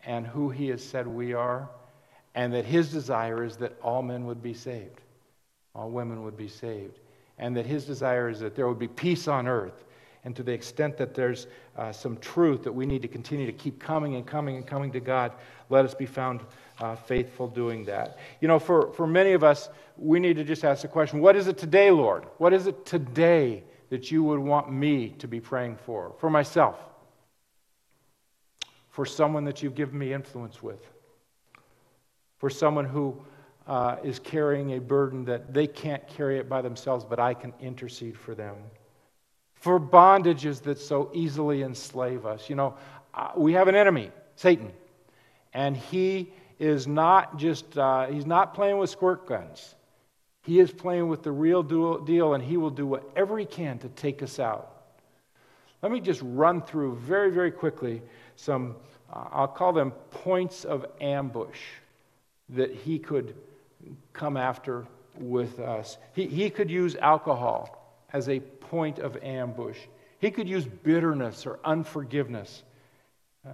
and 0.05 0.27
who 0.27 0.49
He 0.49 0.67
has 0.67 0.83
said 0.83 1.07
we 1.07 1.33
are 1.33 1.69
and 2.37 2.53
that 2.53 2.65
his 2.65 2.91
desire 2.91 3.43
is 3.43 3.57
that 3.57 3.75
all 3.81 4.03
men 4.03 4.27
would 4.27 4.43
be 4.43 4.53
saved, 4.53 5.01
all 5.73 5.89
women 5.89 6.23
would 6.23 6.37
be 6.37 6.47
saved, 6.47 6.99
and 7.39 7.57
that 7.57 7.65
his 7.65 7.83
desire 7.83 8.29
is 8.29 8.39
that 8.39 8.55
there 8.55 8.67
would 8.67 8.77
be 8.77 8.87
peace 8.87 9.27
on 9.27 9.47
earth. 9.47 9.85
And 10.23 10.35
to 10.35 10.43
the 10.43 10.51
extent 10.51 10.97
that 10.97 11.15
there's 11.15 11.47
uh, 11.77 11.91
some 11.91 12.15
truth 12.17 12.63
that 12.63 12.71
we 12.71 12.85
need 12.85 13.01
to 13.01 13.07
continue 13.07 13.47
to 13.47 13.51
keep 13.51 13.79
coming 13.79 14.15
and 14.15 14.25
coming 14.25 14.55
and 14.55 14.67
coming 14.67 14.91
to 14.91 14.99
God, 14.99 15.31
let 15.69 15.83
us 15.83 15.95
be 15.95 16.05
found 16.05 16.41
uh, 16.79 16.95
faithful 16.95 17.47
doing 17.47 17.83
that. 17.85 18.19
You 18.39 18.47
know, 18.47 18.59
for, 18.59 18.91
for 18.93 19.07
many 19.07 19.31
of 19.31 19.43
us, 19.43 19.69
we 19.97 20.19
need 20.19 20.35
to 20.35 20.43
just 20.43 20.63
ask 20.63 20.83
the 20.83 20.87
question 20.89 21.19
what 21.21 21.35
is 21.35 21.47
it 21.47 21.57
today, 21.57 21.89
Lord? 21.89 22.25
What 22.37 22.53
is 22.53 22.67
it 22.67 22.85
today 22.85 23.63
that 23.89 24.11
you 24.11 24.21
would 24.23 24.39
want 24.39 24.71
me 24.71 25.09
to 25.17 25.27
be 25.27 25.39
praying 25.39 25.77
for? 25.77 26.13
For 26.19 26.29
myself? 26.29 26.77
For 28.89 29.07
someone 29.07 29.43
that 29.45 29.63
you've 29.63 29.75
given 29.75 29.97
me 29.97 30.13
influence 30.13 30.61
with? 30.61 30.87
For 32.37 32.49
someone 32.49 32.85
who 32.85 33.19
uh, 33.67 33.97
is 34.03 34.19
carrying 34.19 34.73
a 34.73 34.79
burden 34.79 35.25
that 35.25 35.53
they 35.53 35.67
can't 35.67 36.07
carry 36.07 36.37
it 36.37 36.47
by 36.47 36.61
themselves, 36.61 37.03
but 37.03 37.19
I 37.19 37.33
can 37.33 37.53
intercede 37.59 38.17
for 38.17 38.33
them. 38.33 38.55
For 39.55 39.79
bondages 39.79 40.61
that 40.63 40.79
so 40.79 41.11
easily 41.13 41.63
enslave 41.63 42.25
us. 42.25 42.49
You 42.49 42.55
know, 42.55 42.75
uh, 43.13 43.31
we 43.35 43.53
have 43.53 43.67
an 43.67 43.75
enemy, 43.75 44.11
Satan, 44.35 44.71
and 45.53 45.75
he 45.75 46.31
is 46.59 46.87
not 46.87 47.37
just, 47.37 47.77
uh, 47.77 48.07
he's 48.07 48.25
not 48.25 48.53
playing 48.53 48.77
with 48.77 48.89
squirt 48.89 49.27
guns. 49.27 49.75
He 50.43 50.59
is 50.59 50.71
playing 50.71 51.09
with 51.09 51.23
the 51.23 51.31
real 51.31 51.61
deal, 51.61 52.33
and 52.33 52.43
he 52.43 52.55
will 52.55 52.69
do 52.69 52.87
whatever 52.87 53.37
he 53.37 53.45
can 53.45 53.79
to 53.79 53.89
take 53.89 54.23
us 54.23 54.39
out. 54.39 54.73
Let 55.81 55.91
me 55.91 55.99
just 55.99 56.21
run 56.23 56.61
through 56.61 56.95
very, 56.95 57.31
very 57.31 57.51
quickly 57.51 58.01
some, 58.35 58.75
uh, 59.11 59.25
I'll 59.31 59.47
call 59.47 59.73
them 59.73 59.91
points 60.09 60.63
of 60.63 60.85
ambush 61.01 61.59
that 62.49 62.73
he 62.73 62.99
could 62.99 63.35
come 64.13 64.37
after 64.37 64.87
with 65.19 65.59
us. 65.59 65.97
He, 66.13 66.27
he 66.27 66.49
could 66.49 66.69
use 66.69 66.95
alcohol 66.95 67.73
as 68.13 68.29
a 68.29 68.39
point 68.39 68.99
of 68.99 69.17
ambush, 69.21 69.77
he 70.19 70.31
could 70.31 70.47
use 70.47 70.65
bitterness 70.65 71.45
or 71.45 71.59
unforgiveness. 71.63 72.63
Uh, 73.45 73.51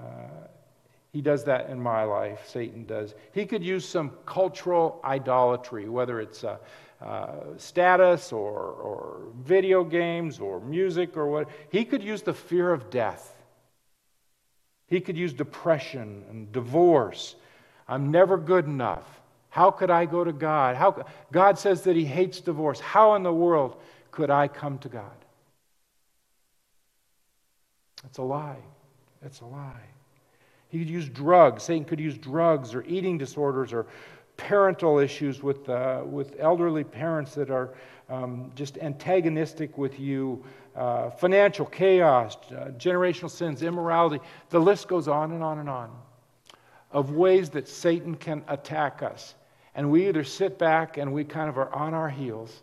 he 1.11 1.21
does 1.21 1.43
that 1.43 1.69
in 1.69 1.79
my 1.79 2.03
life, 2.03 2.47
Satan 2.47 2.85
does. 2.85 3.13
He 3.33 3.45
could 3.45 3.63
use 3.63 3.87
some 3.87 4.11
cultural 4.25 4.99
idolatry, 5.03 5.87
whether 5.87 6.19
it's 6.19 6.43
uh, 6.43 6.57
uh, 7.01 7.57
status 7.57 8.31
or, 8.31 8.59
or 8.59 9.21
video 9.43 9.83
games 9.83 10.39
or 10.39 10.59
music 10.59 11.15
or 11.15 11.27
what. 11.27 11.49
He 11.69 11.85
could 11.85 12.01
use 12.03 12.23
the 12.23 12.33
fear 12.33 12.71
of 12.71 12.89
death. 12.89 13.35
He 14.87 15.01
could 15.01 15.17
use 15.17 15.33
depression 15.33 16.23
and 16.29 16.51
divorce 16.51 17.35
I'm 17.93 18.09
never 18.09 18.37
good 18.37 18.65
enough. 18.65 19.05
How 19.49 19.69
could 19.69 19.91
I 19.91 20.05
go 20.05 20.23
to 20.23 20.33
God? 20.33 20.75
How, 20.75 21.05
God 21.31 21.59
says 21.59 21.83
that 21.83 21.95
He 21.95 22.05
hates 22.05 22.41
divorce. 22.41 22.79
How 22.79 23.13
in 23.13 23.21
the 23.21 23.31
world 23.31 23.79
could 24.09 24.31
I 24.31 24.47
come 24.47 24.79
to 24.79 24.89
God? 24.89 25.11
That's 28.01 28.17
a 28.17 28.23
lie. 28.23 28.57
That's 29.21 29.41
a 29.41 29.45
lie. 29.45 29.85
He 30.69 30.79
could 30.79 30.89
use 30.89 31.07
drugs. 31.07 31.61
Satan 31.61 31.85
could 31.85 31.99
use 31.99 32.17
drugs 32.17 32.73
or 32.73 32.83
eating 32.87 33.19
disorders 33.19 33.71
or 33.71 33.85
parental 34.37 34.97
issues 34.97 35.43
with, 35.43 35.69
uh, 35.69 36.01
with 36.03 36.35
elderly 36.39 36.83
parents 36.83 37.35
that 37.35 37.51
are 37.51 37.75
um, 38.09 38.51
just 38.55 38.79
antagonistic 38.79 39.77
with 39.77 39.99
you, 39.99 40.43
uh, 40.75 41.11
financial 41.11 41.67
chaos, 41.67 42.37
uh, 42.49 42.71
generational 42.79 43.29
sins, 43.29 43.61
immorality. 43.61 44.19
The 44.49 44.59
list 44.59 44.87
goes 44.87 45.07
on 45.07 45.31
and 45.31 45.43
on 45.43 45.59
and 45.59 45.69
on 45.69 45.91
of 46.93 47.11
ways 47.11 47.49
that 47.49 47.67
Satan 47.67 48.15
can 48.15 48.43
attack 48.47 49.01
us. 49.03 49.35
And 49.75 49.89
we 49.89 50.07
either 50.07 50.23
sit 50.23 50.59
back 50.59 50.97
and 50.97 51.11
we 51.11 51.23
kind 51.23 51.49
of 51.49 51.57
are 51.57 51.73
on 51.73 51.93
our 51.93 52.09
heels, 52.09 52.61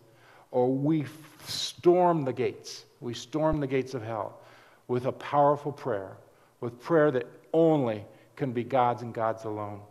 or 0.49 0.73
we 0.73 1.05
storm 1.45 2.23
the 2.23 2.33
gates. 2.33 2.85
We 3.01 3.13
storm 3.13 3.59
the 3.59 3.67
gates 3.67 3.93
of 3.93 4.01
hell 4.01 4.39
with 4.87 5.05
a 5.05 5.11
powerful 5.11 5.71
prayer, 5.71 6.17
with 6.61 6.79
prayer 6.79 7.11
that 7.11 7.27
only 7.53 8.05
can 8.35 8.53
be 8.53 8.63
God's 8.63 9.01
and 9.01 9.13
God's 9.13 9.43
alone. 9.43 9.81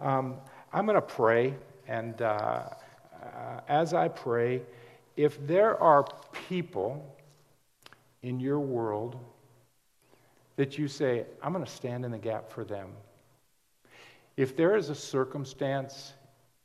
Um, 0.00 0.36
I'm 0.72 0.86
going 0.86 0.96
to 0.96 1.02
pray, 1.02 1.54
and 1.86 2.20
uh, 2.20 2.24
uh, 2.24 3.60
as 3.68 3.94
I 3.94 4.08
pray, 4.08 4.62
if 5.16 5.44
there 5.46 5.80
are 5.80 6.06
people 6.48 7.16
in 8.22 8.40
your 8.40 8.60
world 8.60 9.16
that 10.56 10.78
you 10.78 10.88
say, 10.88 11.24
I'm 11.42 11.52
going 11.52 11.64
to 11.64 11.70
stand 11.70 12.04
in 12.04 12.10
the 12.10 12.18
gap 12.18 12.50
for 12.50 12.64
them. 12.64 12.88
If 14.36 14.56
there 14.56 14.76
is 14.76 14.90
a 14.90 14.94
circumstance 14.94 16.12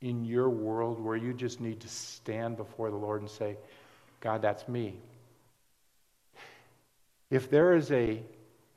in 0.02 0.26
your 0.26 0.50
world 0.50 1.00
where 1.00 1.16
you 1.16 1.34
just 1.34 1.62
need 1.62 1.80
to 1.82 1.88
stand 1.88 2.58
before 2.58 2.90
the 2.90 2.98
Lord 2.98 3.22
and 3.22 3.30
say, 3.30 3.58
God, 4.20 4.42
that's 4.42 4.68
me. 4.68 5.00
If 7.30 7.50
there 7.50 7.76
is 7.76 7.92
a 7.92 8.22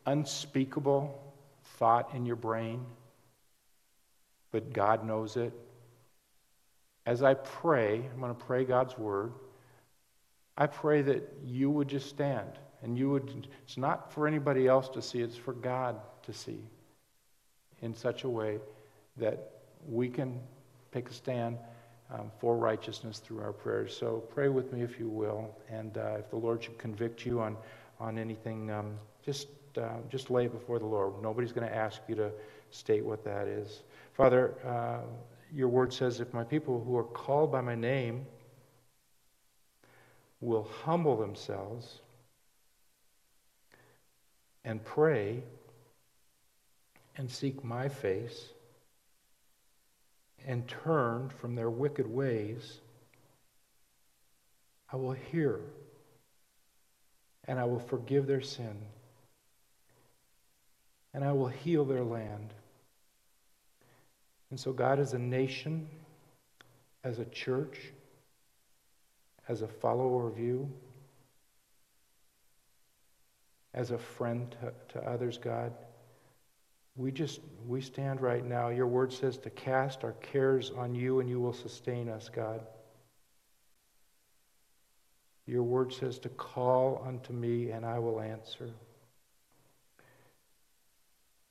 unspeakable 0.07 1.21
thought 1.79 2.15
in 2.15 2.25
your 2.25 2.37
brain, 2.37 2.85
but 4.53 4.73
God 4.73 5.05
knows 5.05 5.37
it, 5.37 5.53
as 7.05 7.23
I 7.23 7.35
pray, 7.35 7.97
I'm 7.97 8.21
going 8.21 8.35
to 8.35 8.45
pray 8.45 8.65
God's 8.65 8.97
word. 8.97 9.33
I 10.57 10.67
pray 10.69 11.03
that 11.03 11.29
you 11.45 11.69
would 11.71 11.89
just 11.89 12.09
stand 12.09 12.51
and 12.83 12.97
you 12.97 13.11
would, 13.11 13.49
it's 13.65 13.77
not 13.77 14.13
for 14.13 14.29
anybody 14.29 14.69
else 14.69 14.89
to 14.91 15.03
see, 15.03 15.21
it's 15.21 15.37
for 15.37 15.53
God 15.53 15.97
to 16.23 16.33
see 16.33 16.61
in 17.83 17.95
such 17.95 18.25
a 18.25 18.29
way 18.29 18.61
that 19.17 19.51
we 19.89 20.09
can 20.09 20.41
pick 20.91 21.09
a 21.11 21.13
stand 21.13 21.59
um, 22.13 22.31
for 22.41 22.57
righteousness 22.57 23.19
through 23.19 23.41
our 23.41 23.53
prayers. 23.53 23.97
So 23.97 24.23
pray 24.35 24.49
with 24.49 24.73
me 24.73 24.83
if 24.83 24.99
you 24.99 25.09
will. 25.09 25.55
And 25.71 25.97
uh, 25.97 26.17
if 26.19 26.31
the 26.31 26.37
Lord 26.37 26.63
should 26.63 26.79
convict 26.79 27.25
you 27.25 27.41
on, 27.41 27.57
on 27.99 28.19
anything, 28.19 28.71
um, 28.71 28.99
just, 29.25 29.49
uh, 29.77 29.99
just 30.11 30.31
lay 30.31 30.47
it 30.47 30.53
before 30.53 30.79
the 30.79 30.87
Lord. 30.87 31.23
Nobody's 31.23 31.53
going 31.53 31.69
to 31.69 31.75
ask 31.75 32.01
you 32.09 32.15
to 32.17 32.31
state 32.71 33.05
what 33.05 33.25
that 33.25 33.49
is. 33.49 33.83
Father, 34.15 34.55
uh, 34.67 35.01
your 35.53 35.69
word 35.69 35.93
says, 35.93 36.21
if 36.21 36.33
my 36.35 36.45
people 36.45 36.83
who 36.85 36.97
are 36.97 37.05
called 37.05 37.53
by 37.53 37.61
my 37.61 37.75
name 37.75 38.27
will 40.41 40.69
humble 40.85 41.17
themselves 41.17 42.01
and 44.65 44.85
pray 44.85 45.43
and 47.17 47.31
seek 47.31 47.63
my 47.65 47.89
face 47.89 48.51
and 50.47 50.67
turned 50.69 51.33
from 51.33 51.55
their 51.55 51.71
wicked 51.71 52.07
ways, 52.07 52.81
I 54.93 54.97
will 54.97 55.13
hear 55.13 55.61
and 57.47 57.59
I 57.59 57.65
will 57.65 57.81
forgive 57.81 58.27
their 58.27 58.41
sin 58.41 58.77
and 61.15 61.25
I 61.25 61.33
will 61.33 61.49
heal 61.49 61.85
their 61.85 62.05
land. 62.05 62.53
And 64.51 64.59
so, 64.59 64.73
God, 64.73 64.99
as 64.99 65.15
a 65.15 65.19
nation, 65.19 65.89
as 67.03 67.19
a 67.19 67.25
church, 67.27 67.93
as 69.49 69.63
a 69.63 69.69
follower 69.69 70.27
of 70.27 70.39
you, 70.39 70.71
as 73.73 73.91
a 73.91 73.99
friend 73.99 74.55
to, 74.61 74.99
to 74.99 75.09
others, 75.09 75.39
God, 75.39 75.73
we 76.97 77.11
just 77.11 77.41
we 77.67 77.81
stand 77.81 78.21
right 78.21 78.45
now. 78.45 78.69
Your 78.69 78.87
word 78.87 79.13
says 79.13 79.37
to 79.39 79.51
cast 79.51 80.05
our 80.05 80.13
cares 80.13 80.71
on 80.71 80.95
you 80.95 81.21
and 81.21 81.29
you 81.29 81.41
will 81.41 81.53
sustain 81.53 82.09
us 82.09 82.29
god. 82.29 82.61
Your 85.47 85.63
word 85.63 85.93
says 85.93 86.19
to 86.21 86.29
call 86.29 87.05
unto 87.07 87.33
me 87.33 87.71
and 87.71 87.85
i 87.85 87.99
will 87.99 88.21
answer. 88.21 88.71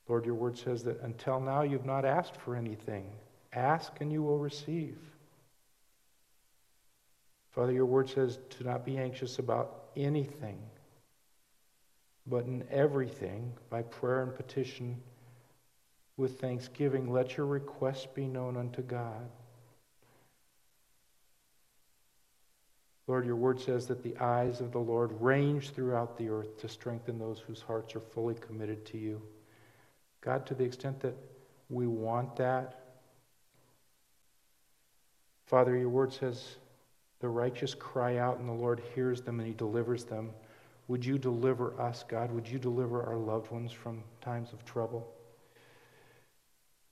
Lord 0.08 0.24
your 0.24 0.34
word 0.34 0.58
says 0.58 0.84
that 0.84 1.00
until 1.02 1.40
now 1.40 1.62
you've 1.62 1.86
not 1.86 2.04
asked 2.04 2.36
for 2.36 2.56
anything. 2.56 3.10
Ask 3.52 4.00
and 4.00 4.12
you 4.12 4.22
will 4.22 4.38
receive. 4.38 4.96
Father 7.50 7.72
your 7.72 7.86
word 7.86 8.08
says 8.08 8.38
to 8.58 8.64
not 8.64 8.84
be 8.84 8.96
anxious 8.98 9.38
about 9.38 9.84
anything 9.96 10.58
but 12.26 12.46
in 12.46 12.64
everything 12.70 13.52
by 13.68 13.82
prayer 13.82 14.22
and 14.22 14.34
petition 14.34 14.96
with 16.16 16.40
thanksgiving, 16.40 17.12
let 17.12 17.36
your 17.36 17.46
requests 17.46 18.06
be 18.06 18.26
known 18.26 18.56
unto 18.56 18.82
God. 18.82 19.28
Lord, 23.06 23.26
your 23.26 23.36
word 23.36 23.60
says 23.60 23.86
that 23.88 24.02
the 24.02 24.16
eyes 24.18 24.60
of 24.60 24.72
the 24.72 24.78
Lord 24.78 25.20
range 25.20 25.70
throughout 25.70 26.16
the 26.16 26.30
earth 26.30 26.58
to 26.60 26.68
strengthen 26.68 27.18
those 27.18 27.38
whose 27.38 27.60
hearts 27.60 27.94
are 27.94 28.00
fully 28.00 28.34
committed 28.34 28.86
to 28.86 28.98
you. 28.98 29.20
God, 30.22 30.46
to 30.46 30.54
the 30.54 30.64
extent 30.64 31.00
that 31.00 31.14
we 31.68 31.86
want 31.86 32.36
that, 32.36 32.80
Father, 35.46 35.76
your 35.76 35.90
word 35.90 36.12
says 36.12 36.56
the 37.20 37.28
righteous 37.28 37.74
cry 37.74 38.16
out 38.16 38.38
and 38.38 38.48
the 38.48 38.52
Lord 38.52 38.82
hears 38.94 39.20
them 39.20 39.38
and 39.38 39.48
he 39.48 39.54
delivers 39.54 40.04
them. 40.04 40.30
Would 40.88 41.04
you 41.04 41.18
deliver 41.18 41.78
us, 41.80 42.04
God? 42.08 42.32
Would 42.32 42.48
you 42.48 42.58
deliver 42.58 43.02
our 43.02 43.16
loved 43.16 43.50
ones 43.50 43.72
from 43.72 44.02
times 44.20 44.52
of 44.52 44.64
trouble? 44.64 45.13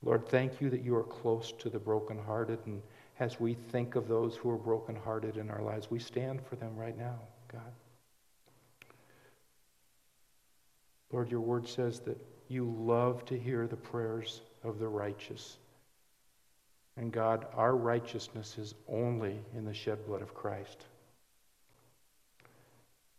Lord, 0.03 0.29
thank 0.29 0.61
you 0.61 0.69
that 0.71 0.83
you 0.83 0.97
are 0.97 1.05
close 1.05 1.53
to 1.59 1.71
the 1.71 1.79
brokenhearted. 1.79 2.59
And 2.67 2.83
as 3.21 3.39
we 3.39 3.55
think 3.55 3.95
of 3.95 4.09
those 4.09 4.35
who 4.35 4.51
are 4.51 4.57
brokenhearted 4.57 5.37
in 5.37 5.49
our 5.51 5.63
lives, 5.63 5.91
we 5.91 5.99
stand 6.01 6.45
for 6.45 6.57
them 6.57 6.77
right 6.77 6.99
now, 6.99 7.21
God. 7.51 7.73
Lord, 11.13 11.31
your 11.31 11.41
word 11.41 11.69
says 11.69 12.01
that 12.01 12.19
you 12.49 12.75
love 12.79 13.25
to 13.27 13.39
hear 13.39 13.67
the 13.67 13.77
prayers 13.77 14.41
of 14.65 14.79
the 14.79 14.89
righteous. 14.89 15.59
And 16.97 17.13
God, 17.13 17.47
our 17.55 17.77
righteousness 17.77 18.59
is 18.59 18.75
only 18.89 19.39
in 19.55 19.65
the 19.65 19.75
shed 19.75 20.05
blood 20.07 20.23
of 20.23 20.35
Christ. 20.35 20.87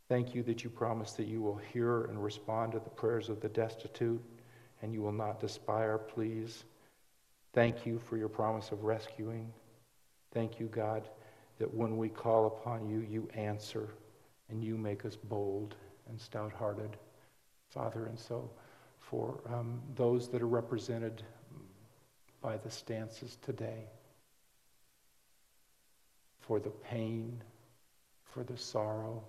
Thank 0.10 0.36
you 0.36 0.44
that 0.44 0.64
you 0.64 0.70
promise 0.70 1.14
that 1.14 1.28
you 1.28 1.42
will 1.42 1.60
hear 1.72 2.04
and 2.06 2.22
respond 2.22 2.74
to 2.74 2.80
the 2.80 2.90
prayers 2.90 3.30
of 3.30 3.40
the 3.42 3.50
destitute 3.50 4.22
and 4.82 4.94
you 4.94 5.02
will 5.02 5.14
not 5.14 5.40
despise 5.40 5.90
our 5.90 5.98
pleas. 5.98 6.66
Thank 7.54 7.86
you 7.86 8.00
for 8.00 8.18
your 8.18 8.30
promise 8.30 8.72
of 8.72 8.84
rescuing. 8.84 9.54
Thank 10.34 10.60
you, 10.60 10.66
God, 10.66 11.08
that 11.60 11.72
when 11.72 11.98
we 11.98 12.10
call 12.10 12.48
upon 12.48 12.90
you, 12.90 13.06
you 13.08 13.30
answer 13.36 13.90
and 14.50 14.64
you 14.64 14.76
make 14.76 15.06
us 15.06 15.16
bold 15.16 15.76
and 16.10 16.20
stout 16.20 16.52
hearted, 16.52 16.98
Father. 17.70 18.08
And 18.08 18.18
so, 18.18 18.50
for 19.00 19.40
um, 19.48 19.80
those 19.96 20.28
that 20.30 20.42
are 20.42 20.48
represented 20.48 21.22
by 22.42 22.58
the 22.58 22.72
stances 22.72 23.38
today, 23.44 23.86
for 26.40 26.60
the 26.60 26.72
pain, 26.72 27.40
for 28.24 28.44
the 28.44 28.58
sorrow, 28.58 29.24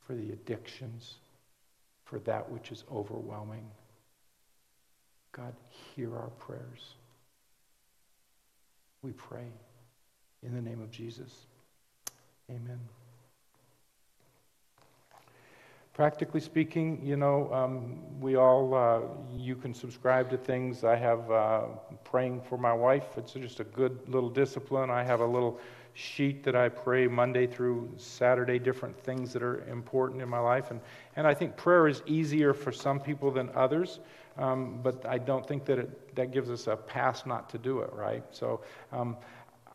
for 0.00 0.14
the 0.14 0.32
addictions, 0.32 1.14
for 2.04 2.18
that 2.20 2.50
which 2.50 2.72
is 2.72 2.82
overwhelming. 2.92 3.70
God, 5.32 5.54
hear 5.94 6.16
our 6.16 6.30
prayers 6.38 6.96
we 9.04 9.12
pray. 9.12 9.44
In 10.42 10.54
the 10.54 10.62
name 10.62 10.80
of 10.80 10.90
Jesus. 10.90 11.46
Amen. 12.50 12.80
Practically 15.92 16.40
speaking, 16.40 17.00
you 17.04 17.16
know, 17.16 17.52
um, 17.52 18.20
we 18.20 18.36
all, 18.36 18.74
uh, 18.74 19.00
you 19.36 19.54
can 19.54 19.72
subscribe 19.72 20.28
to 20.30 20.36
things. 20.36 20.84
I 20.84 20.96
have 20.96 21.30
uh, 21.30 21.62
praying 22.02 22.40
for 22.40 22.58
my 22.58 22.72
wife. 22.72 23.16
It's 23.16 23.34
just 23.34 23.60
a 23.60 23.64
good 23.64 24.00
little 24.08 24.28
discipline. 24.28 24.90
I 24.90 25.04
have 25.04 25.20
a 25.20 25.26
little 25.26 25.60
sheet 25.92 26.42
that 26.42 26.56
I 26.56 26.68
pray 26.68 27.06
Monday 27.06 27.46
through 27.46 27.92
Saturday, 27.96 28.58
different 28.58 28.98
things 28.98 29.32
that 29.34 29.42
are 29.42 29.64
important 29.68 30.20
in 30.20 30.28
my 30.28 30.40
life. 30.40 30.72
And, 30.72 30.80
and 31.14 31.26
I 31.26 31.34
think 31.34 31.56
prayer 31.56 31.86
is 31.86 32.02
easier 32.06 32.52
for 32.52 32.72
some 32.72 32.98
people 32.98 33.30
than 33.30 33.50
others 33.54 34.00
um, 34.36 34.80
but 34.82 35.04
I 35.06 35.18
don't 35.18 35.46
think 35.46 35.64
that 35.66 35.78
it, 35.78 36.16
that 36.16 36.32
gives 36.32 36.50
us 36.50 36.66
a 36.66 36.76
pass 36.76 37.26
not 37.26 37.48
to 37.50 37.58
do 37.58 37.80
it, 37.80 37.92
right? 37.92 38.24
So, 38.30 38.62
um, 38.92 39.16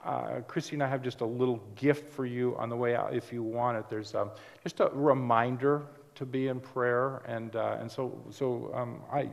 uh, 0.04 0.42
Christy 0.48 0.76
and 0.76 0.84
I 0.84 0.88
have 0.88 1.02
just 1.02 1.22
a 1.22 1.26
little 1.26 1.62
gift 1.76 2.14
for 2.14 2.26
you 2.26 2.56
on 2.58 2.70
the 2.70 2.76
way 2.76 2.96
out 2.96 3.14
if 3.14 3.34
you 3.34 3.44
want 3.44 3.78
it. 3.78 3.90
There's 3.90 4.16
um, 4.16 4.32
just 4.64 4.80
a 4.80 4.90
reminder 4.94 5.86
to 6.16 6.26
be 6.26 6.48
in 6.48 6.60
prayer, 6.60 7.22
and 7.26 7.56
uh, 7.56 7.78
and 7.80 7.92
so 7.92 8.22
so 8.30 8.72
um, 8.74 9.02
I 9.12 9.30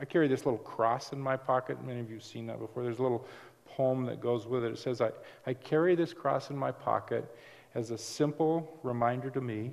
I 0.00 0.04
carry 0.04 0.28
this 0.28 0.44
little 0.44 0.58
cross 0.58 1.12
in 1.12 1.20
my 1.20 1.36
pocket. 1.36 1.82
Many 1.84 2.00
of 2.00 2.08
you 2.08 2.16
have 2.16 2.24
seen 2.24 2.46
that 2.46 2.58
before. 2.58 2.82
There's 2.82 2.98
a 2.98 3.02
little 3.02 3.26
poem 3.66 4.04
that 4.06 4.20
goes 4.20 4.46
with 4.46 4.64
it. 4.64 4.72
It 4.72 4.78
says, 4.78 5.00
"I 5.00 5.10
I 5.46 5.54
carry 5.54 5.94
this 5.94 6.12
cross 6.12 6.50
in 6.50 6.56
my 6.56 6.70
pocket 6.70 7.24
as 7.74 7.90
a 7.90 7.98
simple 7.98 8.78
reminder 8.82 9.30
to 9.30 9.40
me 9.40 9.72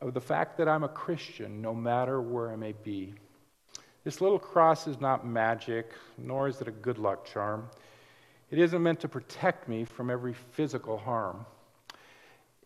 of 0.00 0.12
the 0.14 0.20
fact 0.20 0.58
that 0.58 0.68
I'm 0.68 0.84
a 0.84 0.88
Christian, 0.88 1.62
no 1.62 1.74
matter 1.74 2.20
where 2.20 2.50
I 2.50 2.56
may 2.56 2.72
be." 2.72 3.14
This 4.04 4.20
little 4.20 4.38
cross 4.38 4.86
is 4.86 5.00
not 5.00 5.26
magic, 5.26 5.92
nor 6.18 6.46
is 6.46 6.60
it 6.60 6.68
a 6.68 6.72
good 6.72 6.98
luck 6.98 7.24
charm. 7.24 7.68
It 8.50 8.58
isn't 8.58 8.82
meant 8.82 9.00
to 9.00 9.08
protect 9.08 9.66
me 9.66 9.84
from 9.84 10.10
every 10.10 10.34
physical 10.34 10.98
harm. 10.98 11.46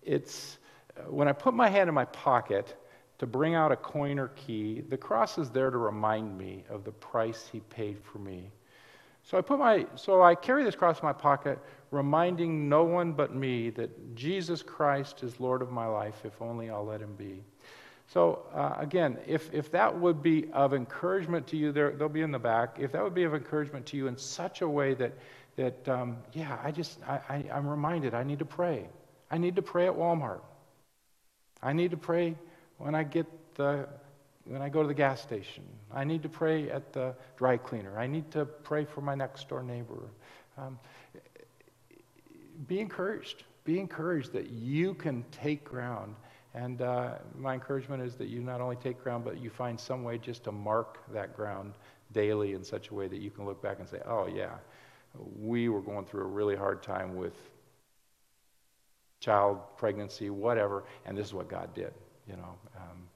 It's 0.03 0.59
uh, 0.97 1.11
when 1.11 1.29
I 1.29 1.33
put 1.33 1.55
my 1.55 1.69
hand 1.69 1.89
in 1.89 1.95
my 1.95 2.07
pocket 2.07 2.77
to 3.19 3.27
bring 3.27 3.55
out 3.55 3.71
a 3.71 3.77
coin 3.77 4.19
or 4.19 4.29
key, 4.29 4.83
the 4.89 4.97
cross 4.97 5.39
is 5.39 5.49
there 5.51 5.71
to 5.71 5.79
remind 5.79 6.37
me 6.37 6.65
of 6.69 6.85
the 6.85 6.93
price 6.93 7.49
he 7.51 7.61
paid 7.61 7.99
for 8.03 8.19
me. 8.19 8.51
So 9.23 9.39
I 9.39 9.41
put 9.41 9.59
my 9.59 9.87
so 9.95 10.23
I 10.23 10.35
carry 10.35 10.65
this 10.65 10.75
cross 10.75 11.01
in 11.01 11.07
my 11.07 11.13
pocket, 11.13 11.59
reminding 11.91 12.69
no 12.69 12.83
one 12.83 13.13
but 13.13 13.35
me 13.35 13.71
that 13.71 14.17
Jesus 14.17 14.63
Christ 14.63 15.23
is 15.23 15.39
Lord 15.39 15.63
of 15.63 15.71
my 15.71 15.87
life, 15.87 16.23
if 16.25 16.41
only 16.43 16.71
I'll 16.71 16.85
let 16.87 17.01
him 17.01 17.15
be. 17.17 17.45
So, 18.09 18.47
uh, 18.55 18.75
again, 18.79 19.19
if, 19.27 19.53
if 19.53 19.71
that 19.73 19.99
would 20.01 20.23
be 20.23 20.51
of 20.53 20.73
encouragement 20.73 21.47
to 21.49 21.59
you, 21.59 21.73
they'll 21.73 22.09
be 22.09 22.23
in 22.23 22.31
the 22.31 22.39
back. 22.39 22.79
If 22.81 22.93
that 22.93 23.03
would 23.03 23.15
be 23.15 23.25
of 23.25 23.35
encouragement 23.35 23.85
to 23.87 23.99
you 23.99 24.07
in 24.07 24.17
such 24.17 24.63
a 24.63 24.69
way 24.69 24.95
that, 24.95 25.13
that 25.57 25.87
um, 25.89 26.17
yeah, 26.33 26.59
I 26.65 26.71
just, 26.71 26.99
I, 27.07 27.21
I, 27.29 27.45
I'm 27.53 27.67
reminded 27.67 28.15
I 28.15 28.23
need 28.23 28.39
to 28.39 28.47
pray. 28.47 28.89
I 29.31 29.37
need 29.37 29.57
to 29.57 29.63
pray 29.63 29.87
at 29.87 29.93
Walmart. 29.93 30.41
I 31.63 31.75
need 31.75 31.91
to 31.91 31.99
pray 31.99 32.35
when 32.79 32.95
I 32.95 33.03
get 33.03 33.27
the, 33.57 33.87
when 34.45 34.63
I 34.63 34.71
go 34.71 34.81
to 34.81 34.89
the 34.89 34.95
gas 34.95 35.21
station. 35.21 35.65
I 35.93 36.05
need 36.05 36.23
to 36.23 36.31
pray 36.31 36.71
at 36.71 36.95
the 36.95 37.15
dry 37.37 37.59
cleaner. 37.59 37.99
I 37.99 38.07
need 38.07 38.31
to 38.31 38.47
pray 38.47 38.87
for 38.87 39.03
my 39.03 39.17
next 39.17 39.51
door 39.51 39.63
neighbor. 39.63 40.09
Um, 40.57 40.79
be 42.67 42.81
encouraged. 42.81 43.45
Be 43.65 43.79
encouraged 43.79 44.33
that 44.33 44.49
you 44.49 44.95
can 44.95 45.27
take 45.31 45.63
ground 45.63 46.15
and 46.59 46.83
uh, 46.83 47.11
my 47.37 47.55
encouragement 47.55 48.03
is 48.03 48.17
that 48.17 48.29
you 48.29 48.41
not 48.41 48.61
only 48.61 48.75
take 48.75 49.01
ground, 49.01 49.25
but 49.25 49.41
you 49.41 49.49
find 49.49 49.79
some 49.79 50.03
way 50.03 50.19
just 50.19 50.43
to 50.45 50.53
mark 50.53 50.99
that 51.13 51.37
ground 51.37 51.75
daily 52.13 52.55
in 52.55 52.65
such 52.65 52.89
a 52.89 52.95
way 52.95 53.07
that 53.07 53.21
you 53.21 53.31
can 53.31 53.45
look 53.45 53.63
back 53.63 53.79
and 53.79 53.89
say, 53.89 54.01
oh, 54.07 54.27
yeah, 54.27 54.55
we 55.39 55.69
were 55.69 55.81
going 55.81 56.05
through 56.05 56.23
a 56.23 56.27
really 56.27 56.57
hard 56.57 56.83
time 56.83 57.15
with 57.15 57.35
child 59.21 59.59
pregnancy, 59.77 60.31
whatever, 60.31 60.83
and 61.07 61.17
this 61.17 61.29
is 61.29 61.35
what 61.35 61.49
God 61.49 61.73
did, 61.75 61.93
you 62.29 62.35
know. 62.35 62.55
Um, 62.77 63.09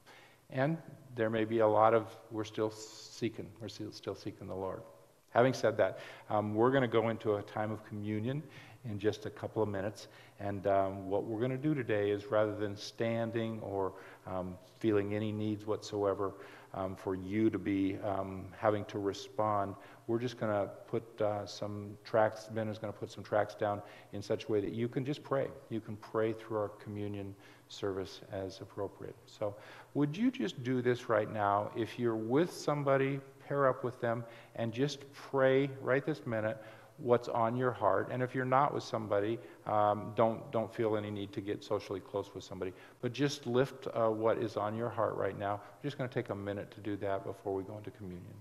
and 0.49 0.77
there 1.15 1.29
may 1.29 1.43
be 1.43 1.59
a 1.59 1.67
lot 1.67 1.93
of, 1.93 2.07
we're 2.31 2.45
still 2.45 2.71
seeking, 2.71 3.47
we're 3.59 3.67
still, 3.67 4.15
seeking 4.15 4.47
the 4.47 4.55
Lord. 4.55 4.83
Having 5.31 5.53
said 5.53 5.75
that, 5.77 5.99
um, 6.29 6.53
we're 6.55 6.71
going 6.71 6.83
to 6.83 6.87
go 6.87 7.09
into 7.09 7.35
a 7.35 7.41
time 7.41 7.71
of 7.71 7.85
communion 7.87 8.41
in 8.89 8.99
just 8.99 9.25
a 9.25 9.29
couple 9.29 9.63
of 9.63 9.69
minutes. 9.69 10.07
And 10.39 10.67
um, 10.67 11.09
what 11.09 11.23
we're 11.23 11.39
going 11.39 11.51
to 11.51 11.57
do 11.57 11.73
today 11.73 12.11
is 12.11 12.25
rather 12.25 12.55
than 12.55 12.75
standing 12.75 13.59
or 13.61 13.93
um, 14.27 14.55
feeling 14.79 15.13
any 15.13 15.31
needs 15.31 15.65
whatsoever 15.65 16.33
um, 16.73 16.95
for 16.95 17.15
you 17.15 17.49
to 17.49 17.59
be 17.59 17.97
um, 18.03 18.45
having 18.57 18.83
to 18.85 18.99
respond, 18.99 19.75
we're 20.07 20.19
just 20.19 20.39
going 20.39 20.51
to 20.51 20.69
put 20.87 21.21
uh, 21.21 21.45
some 21.45 21.97
tracks, 22.03 22.49
Ben 22.51 22.67
is 22.67 22.77
going 22.77 22.91
to 22.91 22.99
put 22.99 23.11
some 23.11 23.23
tracks 23.23 23.55
down 23.55 23.81
in 24.11 24.21
such 24.21 24.45
a 24.45 24.51
way 24.51 24.59
that 24.59 24.73
you 24.73 24.87
can 24.87 25.05
just 25.05 25.23
pray. 25.23 25.47
You 25.69 25.79
can 25.79 25.95
pray 25.97 26.33
through 26.33 26.57
our 26.57 26.69
communion 26.69 27.35
service 27.69 28.21
as 28.31 28.59
appropriate. 28.59 29.15
So, 29.25 29.55
would 29.93 30.17
you 30.17 30.31
just 30.31 30.63
do 30.63 30.81
this 30.81 31.09
right 31.09 31.31
now? 31.31 31.71
If 31.75 31.97
you're 31.97 32.15
with 32.15 32.51
somebody, 32.51 33.19
pair 33.47 33.67
up 33.67 33.83
with 33.83 33.99
them 34.01 34.23
and 34.55 34.73
just 34.73 34.99
pray 35.13 35.69
right 35.81 36.05
this 36.05 36.25
minute 36.25 36.57
what's 36.97 37.27
on 37.27 37.55
your 37.55 37.71
heart. 37.71 38.09
And 38.11 38.21
if 38.21 38.35
you're 38.35 38.45
not 38.45 38.73
with 38.73 38.83
somebody, 38.83 39.39
um, 39.65 40.13
don't, 40.15 40.51
don't 40.51 40.73
feel 40.73 40.95
any 40.95 41.11
need 41.11 41.31
to 41.33 41.41
get 41.41 41.63
socially 41.63 41.99
close 41.99 42.33
with 42.33 42.43
somebody. 42.43 42.73
But 43.01 43.13
just 43.13 43.47
lift 43.47 43.87
uh, 43.87 44.09
what 44.09 44.37
is 44.37 44.57
on 44.57 44.75
your 44.75 44.89
heart 44.89 45.15
right 45.15 45.37
now. 45.37 45.61
Just 45.81 45.97
going 45.97 46.09
to 46.09 46.13
take 46.13 46.29
a 46.29 46.35
minute 46.35 46.71
to 46.71 46.81
do 46.81 46.95
that 46.97 47.25
before 47.25 47.53
we 47.53 47.63
go 47.63 47.77
into 47.77 47.91
communion. 47.91 48.33